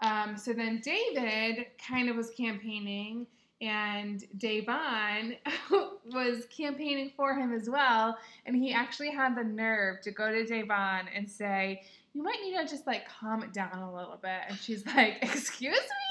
[0.00, 3.26] Um, so then David kind of was campaigning,
[3.60, 5.36] and Da'Vonne
[6.12, 8.18] was campaigning for him as well.
[8.46, 11.82] And he actually had the nerve to go to Da'Vonne and say,
[12.14, 15.18] "You might need to just like calm it down a little bit." And she's like,
[15.22, 16.04] "Excuse me."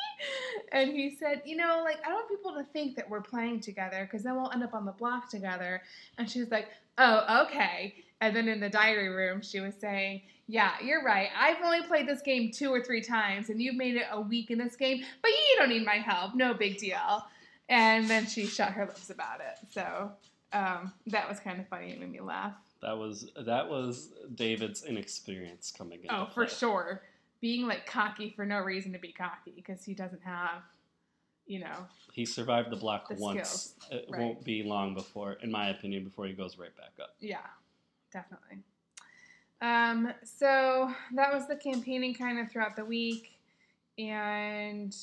[0.72, 3.60] And he said, You know, like, I don't want people to think that we're playing
[3.60, 5.82] together because then we'll end up on the block together.
[6.18, 7.96] And she's like, Oh, okay.
[8.22, 11.30] And then in the diary room, she was saying, Yeah, you're right.
[11.38, 14.52] I've only played this game two or three times, and you've made it a week
[14.52, 16.36] in this game, but you don't need my help.
[16.36, 17.26] No big deal.
[17.70, 19.58] And then she shut her lips about it.
[19.72, 20.12] So
[20.52, 21.92] um, that was kind of funny.
[21.92, 22.54] It made me laugh.
[22.84, 26.12] That was that was David's inexperience coming in.
[26.12, 27.02] Oh, for sure.
[27.40, 30.62] Being like cocky for no reason to be cocky because he doesn't have,
[31.48, 33.50] you know, He survived the block The once.
[33.50, 34.22] skills, It right.
[34.22, 37.16] won't be long before, in my opinion, before he goes right back up.
[37.20, 37.38] Yeah,
[38.12, 38.60] definitely.
[39.62, 43.38] Um, so that was the campaigning kind of throughout the week,
[43.98, 44.96] and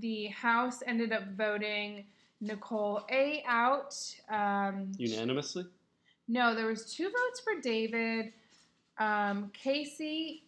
[0.00, 2.04] the House ended up voting
[2.40, 3.96] Nicole A out.
[4.28, 5.66] Um, Unanimously?
[6.30, 8.32] No, there was two votes for David.
[8.98, 10.44] Um, Casey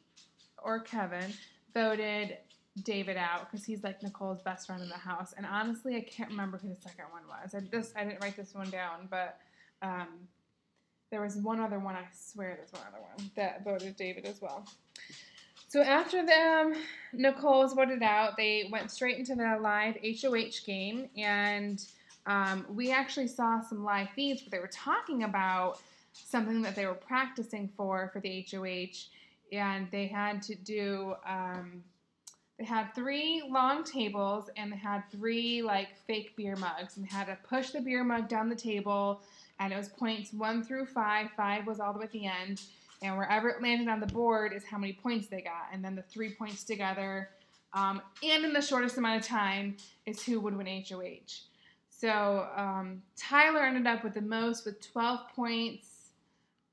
[0.62, 1.32] or Kevin
[1.74, 2.38] voted
[2.84, 5.34] David out because he's like Nicole's best friend in the house.
[5.36, 7.54] And honestly, I can't remember who the second one was.
[7.54, 9.38] I just I didn't write this one down, but
[9.82, 10.06] um,
[11.10, 11.96] there was one other one.
[11.96, 14.64] I swear there's one other one that voted David as well.
[15.66, 16.74] So after them,
[17.12, 18.36] Nicole was voted out.
[18.36, 21.84] They went straight into the live HOH game, and
[22.26, 25.80] um, we actually saw some live feeds where they were talking about
[26.12, 29.08] something that they were practicing for for the HOH,
[29.52, 31.14] and they had to do.
[31.26, 31.82] Um,
[32.58, 37.10] they had three long tables and they had three like fake beer mugs and they
[37.10, 39.22] had to push the beer mug down the table
[39.62, 41.30] and it was points one through five.
[41.36, 42.62] Five was all the way at the end,
[43.00, 45.94] and wherever it landed on the board is how many points they got, and then
[45.94, 47.30] the three points together,
[47.72, 51.51] um, and in the shortest amount of time is who would win HOH.
[52.02, 56.08] So um, Tyler ended up with the most with 12 points.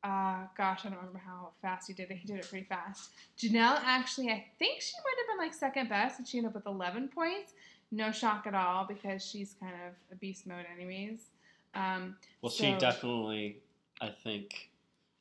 [0.03, 2.17] Uh, gosh, I don't remember how fast he did it.
[2.17, 3.11] He did it pretty fast.
[3.37, 6.55] Janelle actually, I think she might have been like second best, and she ended up
[6.55, 7.53] with 11 points.
[7.91, 11.27] No shock at all because she's kind of a beast mode, anyways.
[11.75, 13.57] Um, Well, she definitely,
[14.01, 14.71] I think,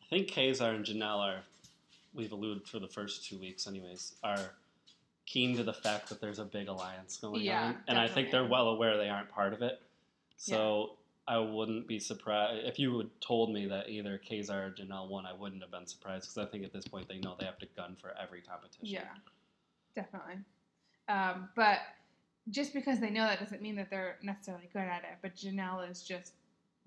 [0.01, 1.41] I think Kaysar and Janelle are,
[2.15, 4.53] we've alluded for the first two weeks, anyways, are
[5.27, 8.31] keen to the fact that there's a big alliance going Yeah, on, and I think
[8.31, 9.83] they're well aware they aren't part of it.
[10.39, 10.97] So
[11.27, 15.27] I wouldn't be surprised if you had told me that either Kaysar or Janelle won.
[15.27, 17.59] I wouldn't have been surprised because I think at this point they know they have
[17.59, 18.87] to gun for every competition.
[18.87, 19.15] Yeah,
[19.95, 20.37] definitely.
[21.09, 21.81] Um, but
[22.51, 25.19] just because they know that doesn't mean that they're necessarily good at it.
[25.21, 26.33] But Janelle is just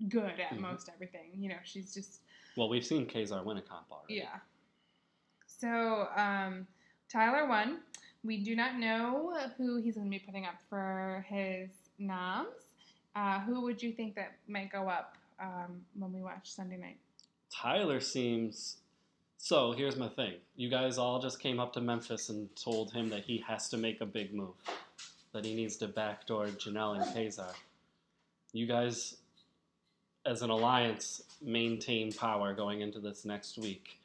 [0.08, 0.60] good at Mhm.
[0.60, 1.30] most everything.
[1.36, 2.22] You know, she's just
[2.56, 4.14] Well, we've seen Kaysar win a comp already.
[4.16, 4.40] yeah.
[5.46, 6.66] So um,
[7.08, 7.82] Tyler won.
[8.24, 12.71] We do not know who he's going to be putting up for his noms.
[13.14, 16.98] Uh, who would you think that might go up um, when we watch Sunday night?
[17.50, 18.76] Tyler seems.
[19.36, 20.34] So here's my thing.
[20.56, 23.76] You guys all just came up to Memphis and told him that he has to
[23.76, 24.54] make a big move,
[25.32, 27.52] that he needs to backdoor Janelle and Kaysar.
[28.52, 29.16] You guys,
[30.24, 33.98] as an alliance, maintain power going into this next week.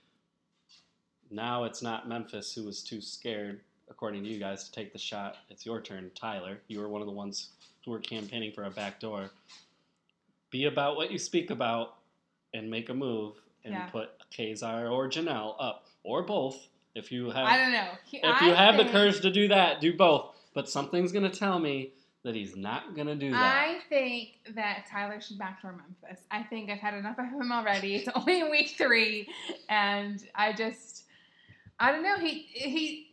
[1.29, 4.99] Now it's not Memphis who was too scared, according to you guys, to take the
[4.99, 5.37] shot.
[5.49, 6.59] It's your turn, Tyler.
[6.67, 7.49] You were one of the ones
[7.87, 9.29] who were campaigning for a backdoor.
[10.51, 11.95] Be about what you speak about
[12.53, 13.85] and make a move and Yeah.
[13.87, 16.67] put Kaysar or Janelle up, or both.
[16.95, 17.91] If you have, I don't know.
[18.05, 20.35] He, if you I have the courage to do that, do both.
[20.53, 21.91] But something's gonna tell me
[22.23, 23.67] that he's not gonna do that.
[23.67, 26.25] I think that Tyler should back backdoor Memphis.
[26.29, 27.95] I think I've had enough of him already.
[27.95, 29.29] It's only week three,
[29.69, 31.05] and I just,
[31.79, 32.17] I don't know.
[32.17, 33.06] He he,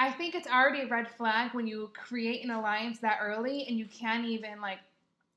[0.00, 3.78] I think it's already a red flag when you create an alliance that early and
[3.78, 4.78] you can't even like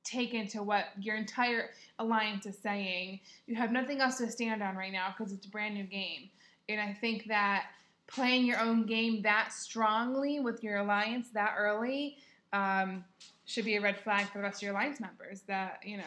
[0.05, 3.19] take into what your entire alliance is saying.
[3.45, 6.29] You have nothing else to stand on right now because it's a brand new game,
[6.69, 7.65] and I think that
[8.07, 12.15] playing your own game that strongly with your alliance that early
[12.53, 13.03] um,
[13.43, 15.41] should be a red flag for the rest of your alliance members.
[15.41, 16.03] That you know,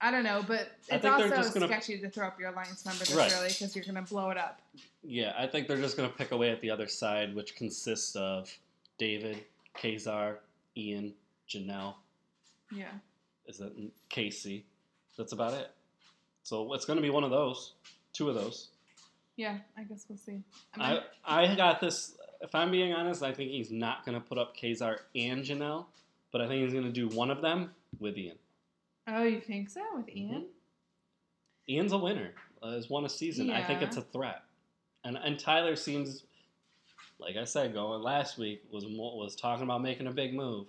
[0.00, 3.00] I don't know, but I it's also gonna- sketchy to throw up your alliance member
[3.04, 3.32] this Right.
[3.34, 4.60] early because you're gonna blow it up.
[5.02, 8.16] Yeah, I think they're just going to pick away at the other side, which consists
[8.16, 8.52] of
[8.98, 9.44] David,
[9.76, 10.38] Kaysar,
[10.76, 11.14] Ian,
[11.48, 11.94] Janelle,
[12.72, 12.90] Yeah,
[13.46, 13.72] is it
[14.08, 14.64] Casey?
[15.16, 15.70] That's about it.
[16.42, 17.74] So it's going to be one of those,
[18.12, 18.70] two of those.
[19.36, 19.58] yeah.
[19.76, 20.42] I guess we'll see.
[20.74, 22.16] I mean, I got this.
[22.40, 25.86] If I'm being honest, I think he's not going to put up Kaysar and Janelle,
[26.32, 28.38] but I think he's going to do one of them with Ian.
[29.08, 30.46] Oh, you think so with Ian?
[31.68, 32.32] Ian's a winner.
[32.62, 33.50] Uh, has won a season.
[33.50, 34.42] I think it's a threat.
[35.04, 36.24] And and Tyler seems,
[37.18, 40.66] like I said, going last week was was talking about making a big move.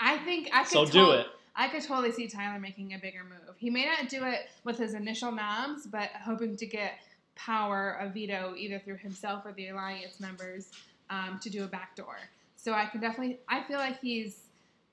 [0.00, 0.72] I think I could.
[0.72, 1.26] So do it.
[1.54, 3.56] I could totally see Tyler making a bigger move.
[3.58, 6.94] He may not do it with his initial noms, but hoping to get
[7.34, 10.70] power of veto either through himself or the alliance members
[11.10, 12.16] um, to do a backdoor.
[12.56, 13.38] So I can definitely.
[13.48, 14.38] I feel like he's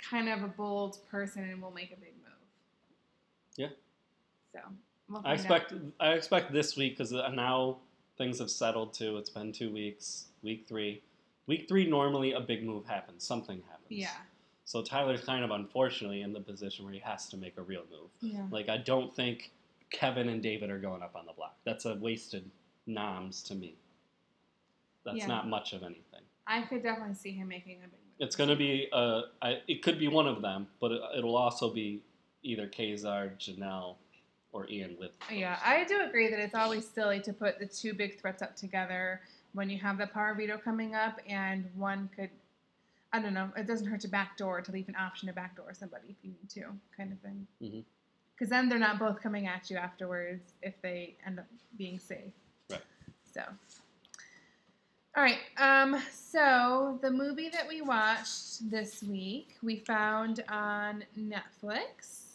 [0.09, 2.18] kind of a bold person and will make a big move.
[3.57, 3.67] Yeah.
[4.53, 4.59] So
[5.09, 5.33] we'll I find out.
[5.61, 7.77] expect I expect this week because now
[8.17, 9.17] things have settled too.
[9.17, 10.25] It's been two weeks.
[10.41, 11.01] Week three.
[11.47, 13.23] Week three normally a big move happens.
[13.25, 13.85] Something happens.
[13.89, 14.09] Yeah.
[14.65, 17.83] So Tyler's kind of unfortunately in the position where he has to make a real
[17.91, 18.09] move.
[18.21, 18.45] Yeah.
[18.51, 19.51] Like I don't think
[19.91, 21.55] Kevin and David are going up on the block.
[21.65, 22.49] That's a wasted
[22.85, 23.75] noms to me.
[25.05, 25.27] That's Yeah.
[25.27, 26.21] not much of anything.
[26.45, 27.99] I could definitely see him making a big move.
[28.19, 31.35] It's going to be uh, I, it could be one of them, but it, it'll
[31.37, 32.01] also be
[32.43, 33.95] either Kaysar, Janelle,
[34.51, 35.11] or Ian with.
[35.31, 35.63] Yeah, those.
[35.65, 39.21] I do agree that it's always silly to put the two big threats up together
[39.53, 42.29] when you have the power veto coming up, and one could,
[43.13, 46.07] I don't know, it doesn't hurt to backdoor to leave an option to backdoor somebody
[46.09, 47.47] if you need to, kind of thing.
[47.61, 47.83] Mhm.
[48.33, 51.45] Because then they're not both coming at you afterwards if they end up
[51.77, 52.31] being safe.
[52.69, 52.81] Right.
[53.33, 53.41] So.
[55.17, 55.39] All right.
[55.57, 62.28] Um, so the movie that we watched this week, we found on Netflix,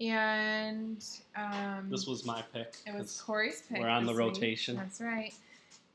[0.00, 1.04] and
[1.36, 2.74] um, This was my pick.
[2.86, 3.78] it was Corey's pick.
[3.78, 4.18] we're on the week.
[4.20, 4.76] rotation.
[4.76, 5.34] That's right.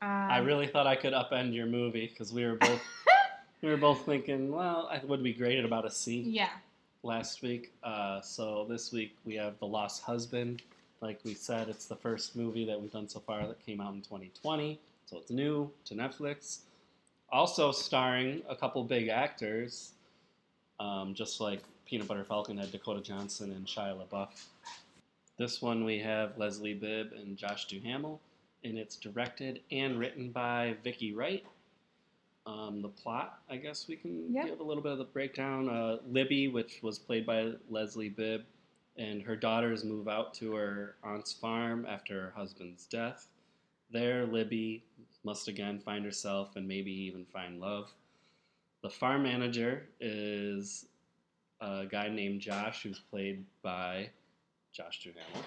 [0.02, 2.80] Um, I really thought I could upend your movie because we were both
[3.62, 6.50] we were both thinking, well, I would be great at about a C Yeah.
[7.02, 7.72] last week.
[7.82, 10.62] Uh, so this week we have The Lost Husband.
[11.00, 13.92] Like we said, it's the first movie that we've done so far that came out
[13.94, 16.60] in 2020, so it's new to Netflix.
[17.30, 19.92] Also starring a couple big actors,
[20.80, 24.28] um, just like Peanut Butter Falcon had Dakota Johnson and Shia LaBeouf.
[25.38, 28.20] This one we have Leslie Bibb and Josh Duhamel,
[28.64, 31.44] and it's directed and written by Vicky Wight.
[32.44, 34.46] Um, the plot, I guess we can Yeah.
[34.46, 35.68] give a little bit of the breakdown.
[35.68, 38.44] Uh, Libby, which was played by Leslie Bibb,
[38.96, 43.28] and her daughters move out to her aunt's farm after her husband's death.
[43.90, 44.82] There, Libby
[45.22, 47.92] must again find herself and maybe even find love.
[48.82, 50.86] The farm manager is
[51.60, 54.10] a guy named Josh, who's played by
[54.72, 55.46] Josh Duhamel,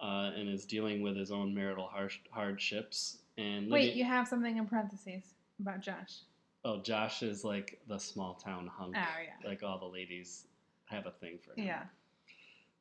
[0.00, 3.18] uh, and is dealing with his own marital har- hardships.
[3.38, 5.22] And Wait, you have something in parentheses
[5.60, 6.20] about Josh.
[6.64, 8.94] Oh, Josh is like the small town hunk.
[8.96, 9.48] Oh yeah.
[9.48, 10.46] Like all the ladies
[10.86, 11.66] have a thing for him.
[11.66, 11.82] Yeah.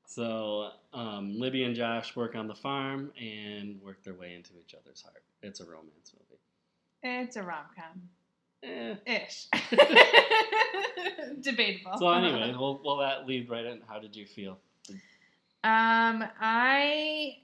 [0.05, 4.73] So um, Libby and Josh work on the farm and work their way into each
[4.73, 5.23] other's heart.
[5.43, 6.41] It's a romance movie.
[7.03, 8.09] It's a rom com.
[8.63, 8.95] Eh.
[9.05, 9.47] Ish.
[11.41, 11.97] Debatable.
[11.97, 13.81] So anyway, well, well, that lead right in.
[13.87, 14.57] How did you feel?
[15.63, 17.37] Um, I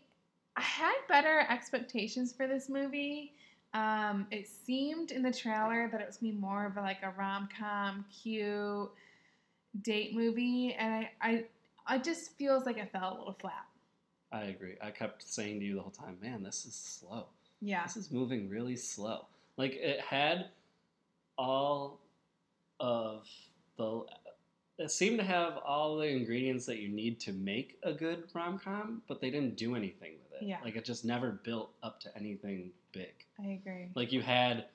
[0.56, 3.34] I had better expectations for this movie.
[3.74, 7.04] Um, it seemed in the trailer that it was gonna be more of a, like
[7.04, 8.90] a rom com, cute
[9.82, 11.46] date movie, and I, I
[11.88, 13.66] I just feels like it fell a little flat.
[14.32, 14.76] I agree.
[14.82, 17.28] I kept saying to you the whole time, man, this is slow.
[17.62, 17.84] Yeah.
[17.84, 19.26] This is moving really slow.
[19.58, 20.48] Like it had
[21.38, 22.02] all
[22.80, 23.28] of
[23.78, 24.06] the.
[24.88, 29.02] seem to have all the ingredients that you need to make a good rom com,
[29.08, 30.46] but they didn't do anything with it.
[30.46, 30.58] Yeah.
[30.64, 33.14] Like it just never built up to anything big.
[33.40, 33.90] I agree.
[33.96, 34.66] Like you had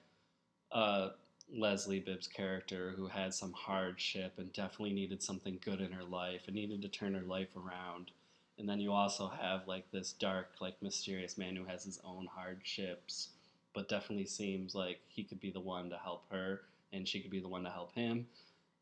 [0.72, 1.10] uh,
[1.52, 6.42] Leslie Bibb's character who had some hardship and definitely needed something good in her life
[6.46, 8.10] and needed to turn her life around.
[8.58, 12.26] And then you also have like this dark, like mysterious man who has his own
[12.26, 13.30] hardships,
[13.74, 17.30] but definitely seems like he could be the one to help her and she could
[17.30, 18.26] be the one to help him.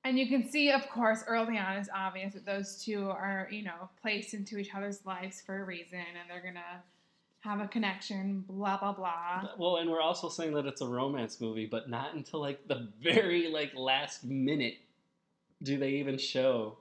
[0.05, 3.65] And you can see, of course, early on, it's obvious that those two are, you
[3.65, 6.83] know, placed into each other's lives for a reason, and they're gonna
[7.41, 8.45] have a connection.
[8.49, 9.49] Blah blah blah.
[9.59, 12.89] Well, and we're also saying that it's a romance movie, but not until like the
[13.03, 14.79] very like last minute
[15.63, 16.79] do they even show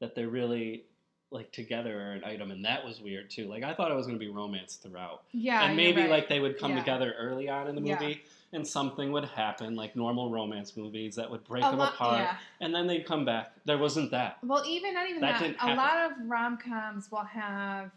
[0.00, 0.84] that they're really
[1.30, 3.46] like together or an item, and that was weird too.
[3.48, 5.64] Like I thought it was going to be romance throughout, Yeah.
[5.64, 6.10] and maybe right.
[6.10, 6.78] like they would come Yeah.
[6.80, 7.98] together early on in the Yeah.
[7.98, 11.94] movie, and something would happen, like normal romance movies that would break a them lot,
[11.94, 12.36] apart, yeah.
[12.60, 13.52] and then they'd come back.
[13.64, 14.38] There wasn't that.
[14.44, 15.58] Well, even not even That that.
[15.58, 17.90] didn't A lot of rom coms will have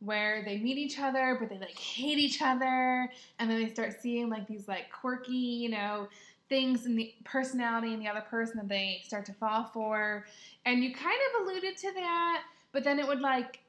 [0.00, 3.98] where they meet each other, but they like hate each other, and then they start
[4.00, 6.08] seeing like these like quirky, you know,
[6.50, 10.26] things in the personality in the other person that they start to fall for.
[10.66, 12.42] And you kind of alluded to that,
[12.74, 13.60] but then it would like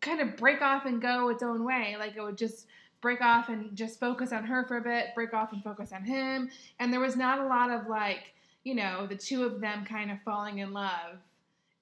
[0.00, 1.96] kind of break off and go its own way.
[1.98, 2.66] Like it would just
[3.00, 6.04] break off and just focus on her for a bit, break off and focus on
[6.04, 6.50] him.
[6.78, 10.10] And there was not a lot of like, you know, the two of them kind
[10.10, 11.16] of falling in love.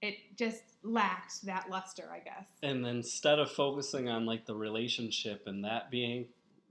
[0.01, 2.47] It just lacked that luster, I guess.
[2.63, 6.27] And then instead of focusing on like the relationship and that being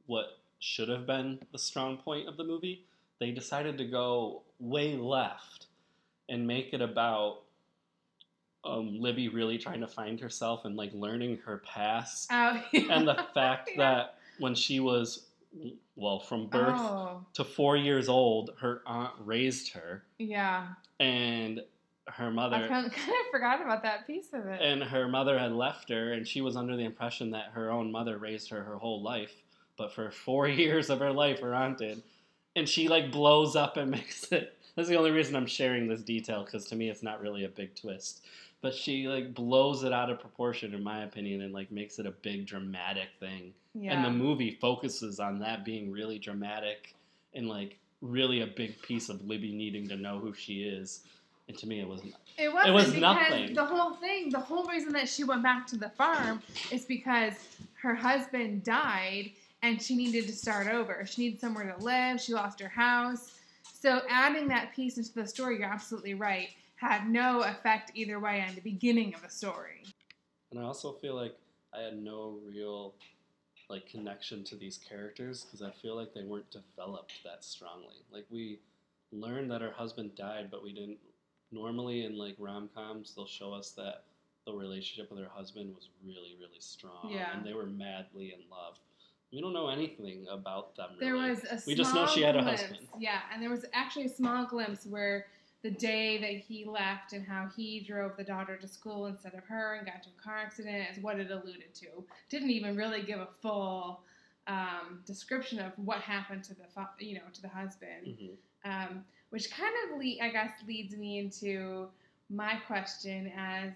[0.05, 2.85] what should have been the strong point of the movie,
[3.19, 5.67] they decided to go way left
[6.29, 7.41] and make it about
[8.65, 13.25] um, Libby really trying to find herself and like learning her past Oh, and the
[13.33, 13.77] fact Yeah.
[13.77, 15.27] that when she was
[15.95, 20.67] well from birth Oh, to four years old, her aunt raised her yeah.
[20.99, 21.61] and
[22.07, 22.93] her mother I kind of
[23.31, 24.61] forgot about that piece of it.
[24.61, 27.91] and her mother had left her and she was under the impression that her own
[27.91, 29.31] mother raised her her whole life
[29.77, 32.01] but for four years of her life her aunt did
[32.55, 36.01] and she like blows up and makes it that's the only reason i'm sharing this
[36.01, 38.21] detail because to me it's not really a big twist
[38.65, 42.07] but she like blows it out of proportion in my opinion and like makes it
[42.07, 43.93] a big dramatic thing yeah.
[43.93, 46.95] and the movie focuses on that being really dramatic
[47.35, 51.01] and like really a big piece of libby needing to know who she is
[51.47, 53.53] and to me it wasn't It wasn't was because nothing.
[53.53, 57.33] the whole thing, the whole reason that she went back to the farm is because
[57.83, 59.29] her husband died
[59.61, 61.05] and she needed to start over.
[61.05, 62.19] She needed somewhere to live.
[62.19, 63.35] She lost her house.
[63.79, 66.49] So adding that piece into the story, you're absolutely right,
[66.87, 69.83] had no effect either way on the beginning of the story.
[70.51, 71.35] And I also feel like
[71.73, 72.93] I had no real
[73.69, 77.95] like connection to these characters because I feel like they weren't developed that strongly.
[78.11, 78.59] Like we
[79.11, 80.97] learned that her husband died, but we didn't.
[81.51, 84.03] Normally in like rom coms, they'll show us that
[84.45, 87.35] the relationship with her husband was really, really strong, Yeah.
[87.35, 88.77] and they were madly in love.
[89.31, 90.91] We don't know anything about them.
[90.99, 92.87] There was a We just know she had a glimpse, husband.
[92.99, 95.25] Yeah, and there was actually a small glimpse where
[95.65, 99.43] the day that he left and how he drove the daughter to school instead of
[99.45, 101.87] her and got into a car accident is what it alluded to.
[102.29, 104.01] Didn't even really give a full
[104.45, 106.65] um, description of what happened to the
[106.99, 108.35] you know to the husband, Mhm.
[108.63, 111.89] um, which kind of le- I guess leads me into
[112.29, 113.71] my question as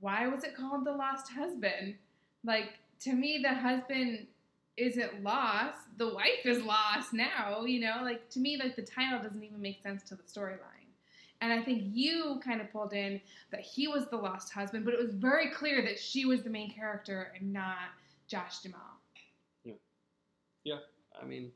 [0.00, 1.94] why was it called the lost husband?
[2.42, 4.26] Like to me, the husband
[4.76, 5.78] isn't lost.
[5.98, 7.64] The wife is lost now.
[7.64, 10.75] You know, like to me, like the title doesn't even make sense to the storyline.
[11.40, 13.20] And I think you kind of pulled in
[13.50, 16.50] that he was the lost husband, but it was very clear that she was the
[16.50, 17.76] main character and not
[18.26, 18.80] Josh Duhamel.
[19.64, 19.72] Yeah.
[20.64, 20.78] Yeah.
[21.20, 21.52] I mean,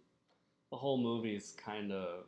[0.70, 2.24] the whole movie is kind of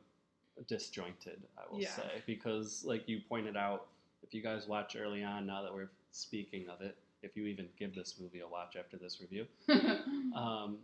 [0.67, 1.89] disjointed, I will Yeah.
[1.91, 3.87] say, because like you pointed out,
[4.23, 7.69] if you guys watch early on, now that we're speaking of it, if you even
[7.79, 9.47] give this movie a watch after this review,
[10.35, 10.79] um,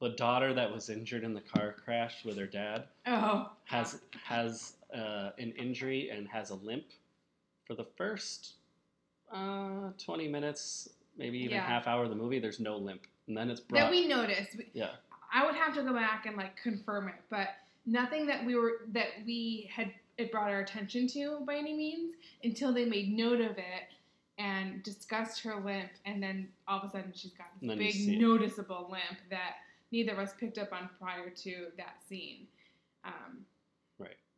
[0.00, 3.50] the daughter that was injured in the car crash with her dad Oh.
[3.64, 6.84] has has uh, an injury and has a limp
[7.66, 8.54] for the first
[9.32, 11.66] uh, 20 minutes, maybe even Yeah.
[11.66, 12.38] half hour of the movie.
[12.38, 13.82] There's no limp, and then it's brought.
[13.82, 14.56] that we noticed.
[14.72, 14.90] Yeah,
[15.32, 17.48] I would have to go back and like confirm it, but
[17.86, 22.14] nothing that we were that we had it brought our attention to by any means
[22.44, 23.88] until they made note of it
[24.38, 28.88] and discussed her limp, and then all of a sudden she's got this big noticeable
[28.90, 29.56] limp that
[29.92, 32.46] neither of us picked up on prior to that scene.
[33.04, 33.44] Um,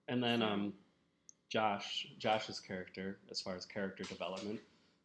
[0.08, 0.72] and then um,
[1.48, 4.60] Josh, Josh's character, as far as character development,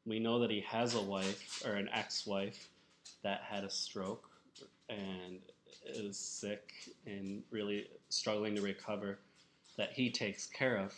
[0.06, 2.70] we know that he has a wife or an ex-wife
[3.24, 4.30] that had a stroke
[4.90, 5.40] and
[5.86, 6.74] is sick
[7.06, 9.20] and really struggling to recover.
[9.78, 10.96] That he takes care of.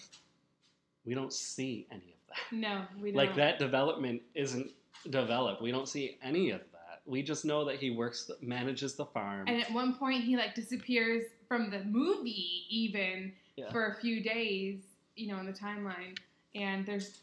[1.03, 2.55] We don't see any of that.
[2.55, 3.17] no, we don't.
[3.17, 4.71] like that development isn't
[5.09, 5.61] developed.
[5.61, 7.01] We don't see any of that.
[7.05, 9.47] We just know that he works, manages the farm.
[9.47, 13.71] And at one point, he like disappears from the movie even Yeah.
[13.71, 14.79] for a few days,
[15.15, 16.17] you know, in the timeline.
[16.55, 17.19] And there's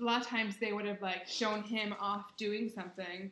[0.00, 3.30] a lot of times they would have like shown him off doing something,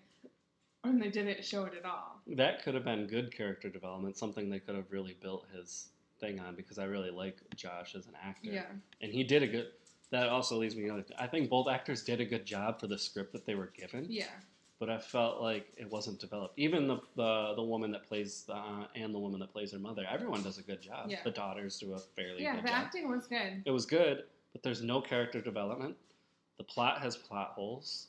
[0.84, 2.20] and they didn't show it at all.
[2.26, 5.88] that could have been good character development, something they could have really built his
[6.20, 8.50] thing on because I really like Josh as an actor.
[8.50, 8.66] Yeah,
[9.00, 9.66] And he did a good.
[10.10, 11.04] That also leads me to another.
[11.18, 14.06] I think both actors did a good job for the script that they were given.
[14.08, 14.24] yeah,
[14.80, 16.56] But I felt like it wasn't developed.
[16.58, 19.78] Even the the, the woman that plays the aunt and the woman that plays her
[19.78, 21.10] mother, everyone does a good job.
[21.10, 21.18] Yeah.
[21.24, 22.44] The daughters do a fairly good job.
[22.44, 22.54] yeah.
[22.56, 22.76] good The job.
[22.76, 23.62] acting was good.
[23.66, 25.96] It was good, but there's no character development.
[26.58, 28.06] The plot has plot holes,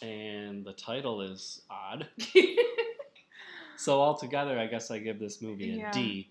[0.00, 2.08] and the title is odd.
[3.76, 5.90] So altogether, I guess I give this movie a Yeah.
[5.90, 6.30] D.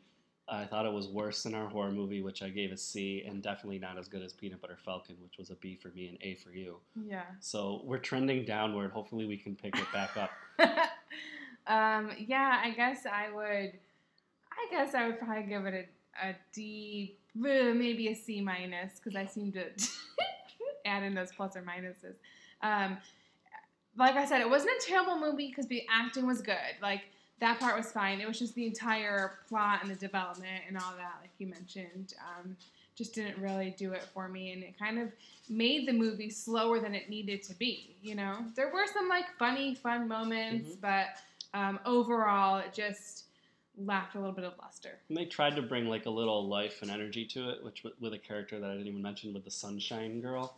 [0.51, 3.41] I thought it was worse than our horror movie, which I gave a C, and
[3.41, 6.17] definitely not as good as Peanut Butter Falcon, which was a B for me and
[6.21, 6.77] A for you.
[7.05, 7.23] yeah.
[7.39, 8.91] So we're trending downward.
[8.91, 10.31] Hopefully, we can pick it back up.
[11.67, 13.71] um, yeah, I guess I would.
[14.51, 15.89] I guess I would probably give it
[16.21, 19.67] a, a D, uh, maybe a C minus, because I seem to
[20.85, 22.15] add in those plus or minuses.
[22.61, 22.97] Um,
[23.97, 26.75] like I said, it wasn't a terrible movie because the acting was good.
[26.81, 27.03] Like
[27.41, 28.21] that part was fine.
[28.21, 32.13] It was just the entire plot and the development and all that, like you mentioned,
[32.39, 32.55] um,
[32.95, 35.11] just didn't really do it for me, and it kind of
[35.49, 37.95] made the movie slower than it needed to be.
[38.03, 40.81] You know, there were some like funny, fun moments, Mhm.
[40.81, 41.07] but
[41.53, 43.25] um, overall, it just
[43.77, 44.99] lacked a little bit of luster.
[45.09, 48.13] And they tried to bring like a little life and energy to it, which with
[48.13, 50.55] a character that I didn't even mention with the Sunshine Girl,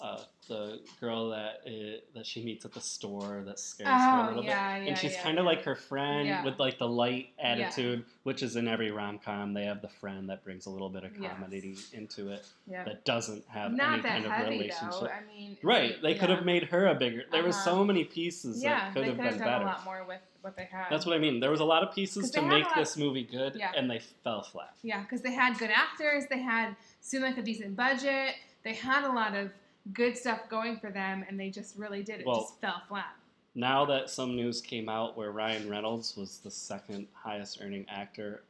[0.00, 4.22] uh, the girl that uh, that she meets at the store that scares her a
[4.22, 4.84] Oh little yeah, bit.
[4.84, 8.42] yeah, and she's yeah, kind of like her friend with like the light attitude, which
[8.44, 9.54] is in every rom com.
[9.54, 11.32] They have the friend that brings a little bit of Yes.
[11.34, 12.84] comedy into it yeah.
[12.84, 14.90] that doesn't have Not any kind of relationship.
[15.00, 15.06] though.
[15.08, 17.24] I mean, Right, they could have made her a bigger.
[17.32, 17.64] There were Uh-huh.
[17.64, 19.64] so many pieces that could they have could been have done better.
[19.64, 20.86] a lot more with what they had.
[20.90, 21.40] That's what I mean.
[21.40, 24.74] There was a lot of pieces to make this movie good, and they fell flat.
[24.82, 26.24] Yeah, because they had good actors.
[26.30, 28.36] They had seemed like a decent budget.
[28.62, 29.50] They had a lot of
[29.92, 32.20] good stuff going for them, and they just really did.
[32.20, 33.14] It Well- just fell flat.
[33.54, 38.42] Now that some news came out where Ryan Reynolds was the second highest earning actor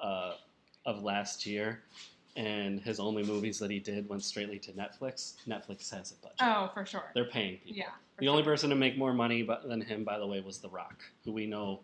[0.00, 0.34] uh,
[0.86, 1.82] of last year,
[2.36, 6.38] and his only movies that he did went straightly to Netflix, Netflix has a budget.
[6.40, 7.10] Oh, for sure.
[7.14, 7.76] They're paying people.
[7.78, 7.90] Yeah.
[8.18, 10.68] The only person to make more money but, than him, by the way, was The
[10.68, 11.80] Rock, who we know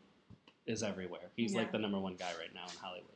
[0.66, 1.30] is everywhere.
[1.36, 1.59] He's Yeah.
[1.61, 3.11] like the number one guy right now in Hollywood.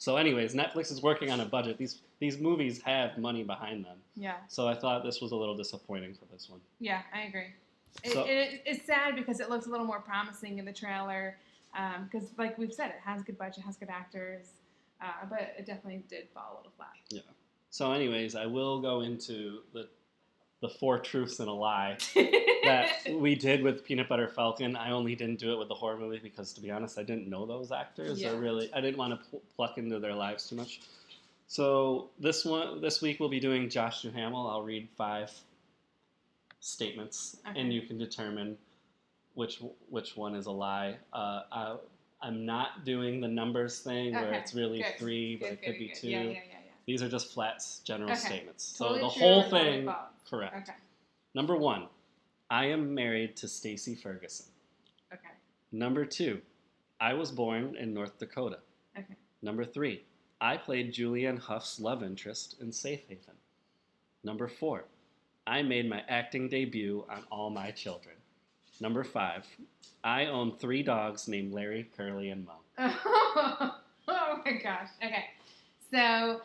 [0.00, 1.76] So, anyways, Netflix is working on a budget.
[1.76, 3.98] These these movies have money behind them.
[4.16, 6.60] Yeah, So I thought this was a little disappointing for this one.
[6.78, 7.48] yeah, I agree.
[8.02, 11.36] It, So- it, it's sad because it looks a little more promising in the trailer.
[12.04, 14.52] Because, like we've said, it has good budget, has good actors,
[15.02, 16.88] uh, but it definitely did fall a little flat.
[17.10, 17.20] Yeah.
[17.70, 19.88] So, anyways, I will go into the
[20.60, 21.96] the four truths and a lie
[22.64, 24.76] that we did with Peanut Butter Falcon.
[24.76, 27.28] I only didn't do it with the horror movie because, to be honest, I didn't
[27.28, 28.20] know those actors.
[28.20, 28.32] Yeah.
[28.32, 30.80] I really, I didn't want to pl- pluck into their lives too much.
[31.46, 34.46] So this one, this week we'll be doing Josh Duhamel.
[34.48, 35.32] I'll read five
[36.60, 37.58] statements, Okay.
[37.60, 38.56] and you can determine
[39.34, 40.96] which which one is a lie.
[41.12, 41.76] Uh, I,
[42.22, 45.72] I'm not doing the numbers thing where it's really good, three, but Good, it could
[45.72, 46.08] good, be two.
[46.10, 46.40] Yeah, yeah,
[46.86, 48.20] These are just flat general Okay.
[48.20, 48.76] statements.
[48.76, 49.88] Totally so the whole thing.
[50.30, 50.68] Correct.
[50.68, 50.78] Okay.
[51.34, 51.88] Number one,
[52.48, 54.46] I am married to Stacy Ferguson.
[55.12, 55.34] Okay.
[55.72, 56.40] Number two,
[57.00, 58.58] I was born in North Dakota.
[58.96, 59.16] Okay.
[59.42, 60.04] Number three,
[60.40, 63.34] I played Julianne Hough's love interest in Safe Haven.
[64.22, 64.84] Number four,
[65.46, 68.16] I made my acting debut on All My Children.
[68.80, 69.46] Number five,
[70.04, 72.52] I own three dogs named Larry, Curly, and Moe.
[74.08, 74.88] oh my gosh.
[75.04, 75.24] Okay.
[75.90, 76.40] So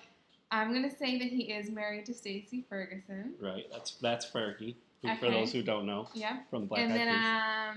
[0.56, 3.34] I'm gonna say that he is married to Stacy Ferguson.
[3.41, 3.66] Right?
[3.72, 6.38] That's that's Fergie, who, for those who don't know, Yeah.
[6.49, 7.26] from Black and Eyed then Peas.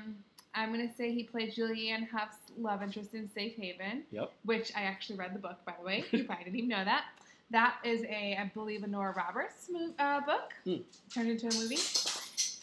[0.06, 0.16] um
[0.54, 4.32] I'm gonna say he played Julianne Hough's love interest in Safe Haven, Yep.
[4.44, 6.04] which I actually read the book by the way.
[6.12, 7.04] You probably didn't even know that.
[7.50, 10.76] That is a, I believe, a Nora Roberts uh, book Hmm.
[11.12, 11.78] turned into a movie.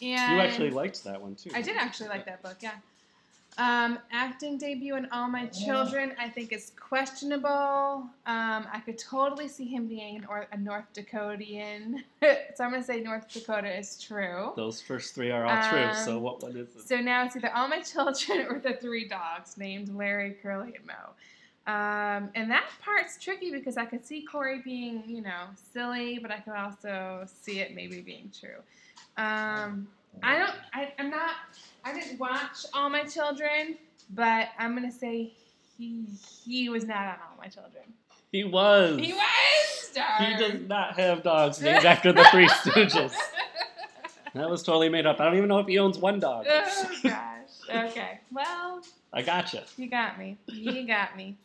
[0.02, 1.50] And You actually liked that one too.
[1.54, 2.74] I did actually like that book, yeah.
[3.58, 7.48] Um, acting debut in All My Children, I think is questionable.
[8.26, 12.02] Um, I could totally see him being an or- a North Dakotian.
[12.22, 14.52] so I'm going to say North Dakota is true.
[14.56, 15.88] Those first three are all true.
[16.04, 16.86] So Um, what one is it?
[16.86, 20.84] So now it's either All My Children or the three dogs named Larry, Curly, and
[20.86, 21.14] Moe.
[21.66, 26.30] Um, and that part's tricky because I could see Corey being, you know, silly, but
[26.30, 28.60] I could also see it maybe being true.
[29.16, 29.88] Um,
[30.22, 31.32] I don't, I, I'm not,
[31.84, 33.76] I didn't watch All My Children,
[34.14, 35.32] but I'm to say
[35.78, 36.04] he
[36.44, 37.84] he was not on All My Children.
[38.32, 38.98] He was.
[38.98, 39.90] He was!
[39.94, 40.30] Darn.
[40.30, 43.14] He does not have dogs named after the Three Stooges.
[44.34, 45.20] That was totally made up.
[45.20, 46.46] I don't even know if he owns one dog.
[46.48, 47.88] oh, gosh.
[47.90, 48.20] Okay.
[48.30, 48.82] Well,
[49.12, 49.64] I gotcha.
[49.78, 50.36] You got me.
[50.46, 51.36] You got me.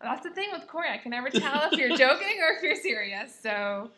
[0.00, 0.88] That's the thing with Corey.
[0.90, 3.38] I can never tell if you're joking or if you're serious.
[3.42, 3.90] So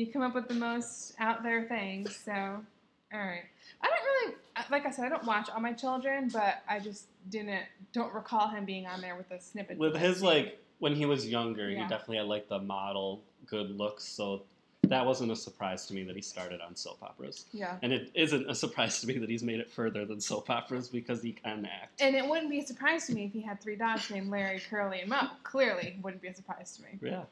[0.00, 2.16] you come up with the most out there things.
[2.24, 3.42] So, all right.
[3.82, 6.78] I don't really, uh, like I said, I don't watch all my children, but I
[6.80, 9.78] just didn't, don't recall him being on there with a snippet.
[9.78, 11.82] With his like when he was younger, Yeah.
[11.82, 14.04] he definitely had like the model good looks.
[14.04, 14.42] So
[14.84, 17.44] that wasn't a surprise to me that he started on soap operas.
[17.52, 17.76] Yeah.
[17.82, 20.88] And it isn't a surprise to me that he's made it further than soap operas
[20.88, 22.00] because he can act.
[22.00, 24.60] And it wouldn't be a surprise to me if he had three dogs named Larry,
[24.70, 25.28] Curly, and Moe.
[25.42, 26.98] Clearly, wouldn't be a surprise to me.
[27.02, 27.24] Yeah.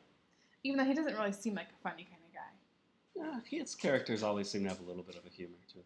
[0.65, 2.18] Even though he doesn't really seem like a funny kind
[3.49, 5.85] his characters always seem to have a little bit of a humor to them.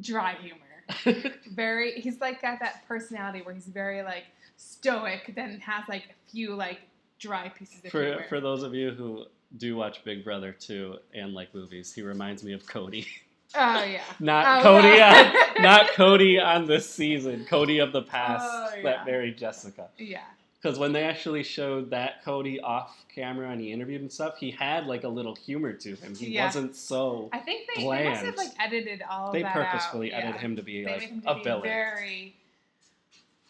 [0.00, 1.30] Dry humor.
[1.52, 4.24] very he's like got that personality where he's very like
[4.56, 6.80] stoic then has like a few like
[7.18, 8.24] dry pieces of for humor.
[8.28, 9.24] for those of you who
[9.56, 13.06] do watch Big Brother too and like movies, he reminds me of Cody.
[13.54, 15.32] oh yeah oh, Not Oh, Cody yeah.
[15.56, 17.44] on not Cody on this season.
[17.46, 18.82] Cody of the past Oh, yeah.
[18.82, 19.88] that married Jessica.
[19.96, 20.20] yeah
[20.64, 24.50] Because when they actually showed that Cody off camera and he interviewed and stuff, he
[24.50, 26.14] had like a little humor to him.
[26.14, 26.46] He Yeah.
[26.46, 27.28] wasn't so.
[27.34, 30.62] i think they, they must have like edited all They that purposefully edited him to
[30.62, 32.34] be they like him to a be villain, very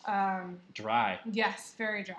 [0.06, 1.20] um dry.
[1.30, 2.16] yes very dry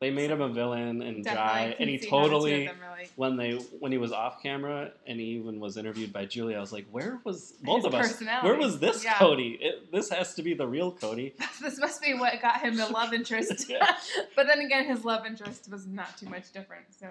[0.00, 2.40] They made him a villain and Definitely dry, and he see how the two of
[2.40, 2.66] totally.
[2.66, 3.10] them relate.
[3.16, 6.60] When they when he was off camera and he even was interviewed by Julia, I
[6.60, 8.22] was like, where was both His of us?
[8.42, 9.18] Where was this Yeah.
[9.18, 9.58] Cody?
[9.60, 11.34] It, this has to be the real Cody.
[11.60, 13.94] this must be what got him the love interest Yeah.
[14.36, 17.08] but then again his love interest was not too much different so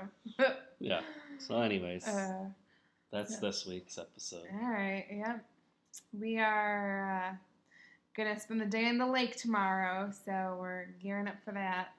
[0.79, 1.01] Yeah.
[1.37, 2.45] So, anyways, uh,
[3.11, 3.39] that's yeah.
[3.39, 4.45] this week's episode.
[4.61, 5.05] All right.
[5.11, 5.45] Yep.
[6.19, 7.35] We are uh,
[8.17, 11.89] gonna spend the day in the lake tomorrow, so we're gearing up for that.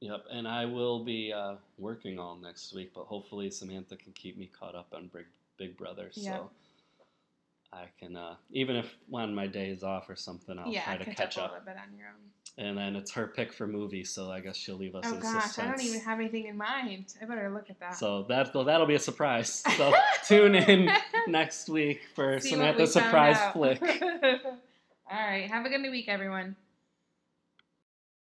[0.00, 4.38] Yep, and I will be uh, working all next week, but hopefully Samantha can keep
[4.38, 5.26] me caught up on Big
[5.58, 6.50] Big Brother, so
[7.70, 10.96] I can uh, even if one of my days off or something, I'll yeah, try
[10.96, 11.50] to catch, catch up, up.
[11.50, 12.14] a little bit on your own.
[12.58, 15.20] And then it's her pick for movie, so I guess she'll leave us Oh in
[15.20, 15.58] gosh, suspense.
[15.58, 17.14] I don't even have anything in mind.
[17.20, 17.94] I better look at that.
[17.94, 19.62] So that that'll be a surprise.
[19.76, 19.92] So
[20.26, 20.90] tune in
[21.28, 23.80] next week for See Samantha's surprise flick.
[23.82, 23.90] All
[25.10, 25.50] right.
[25.50, 26.56] Have a good week, everyone.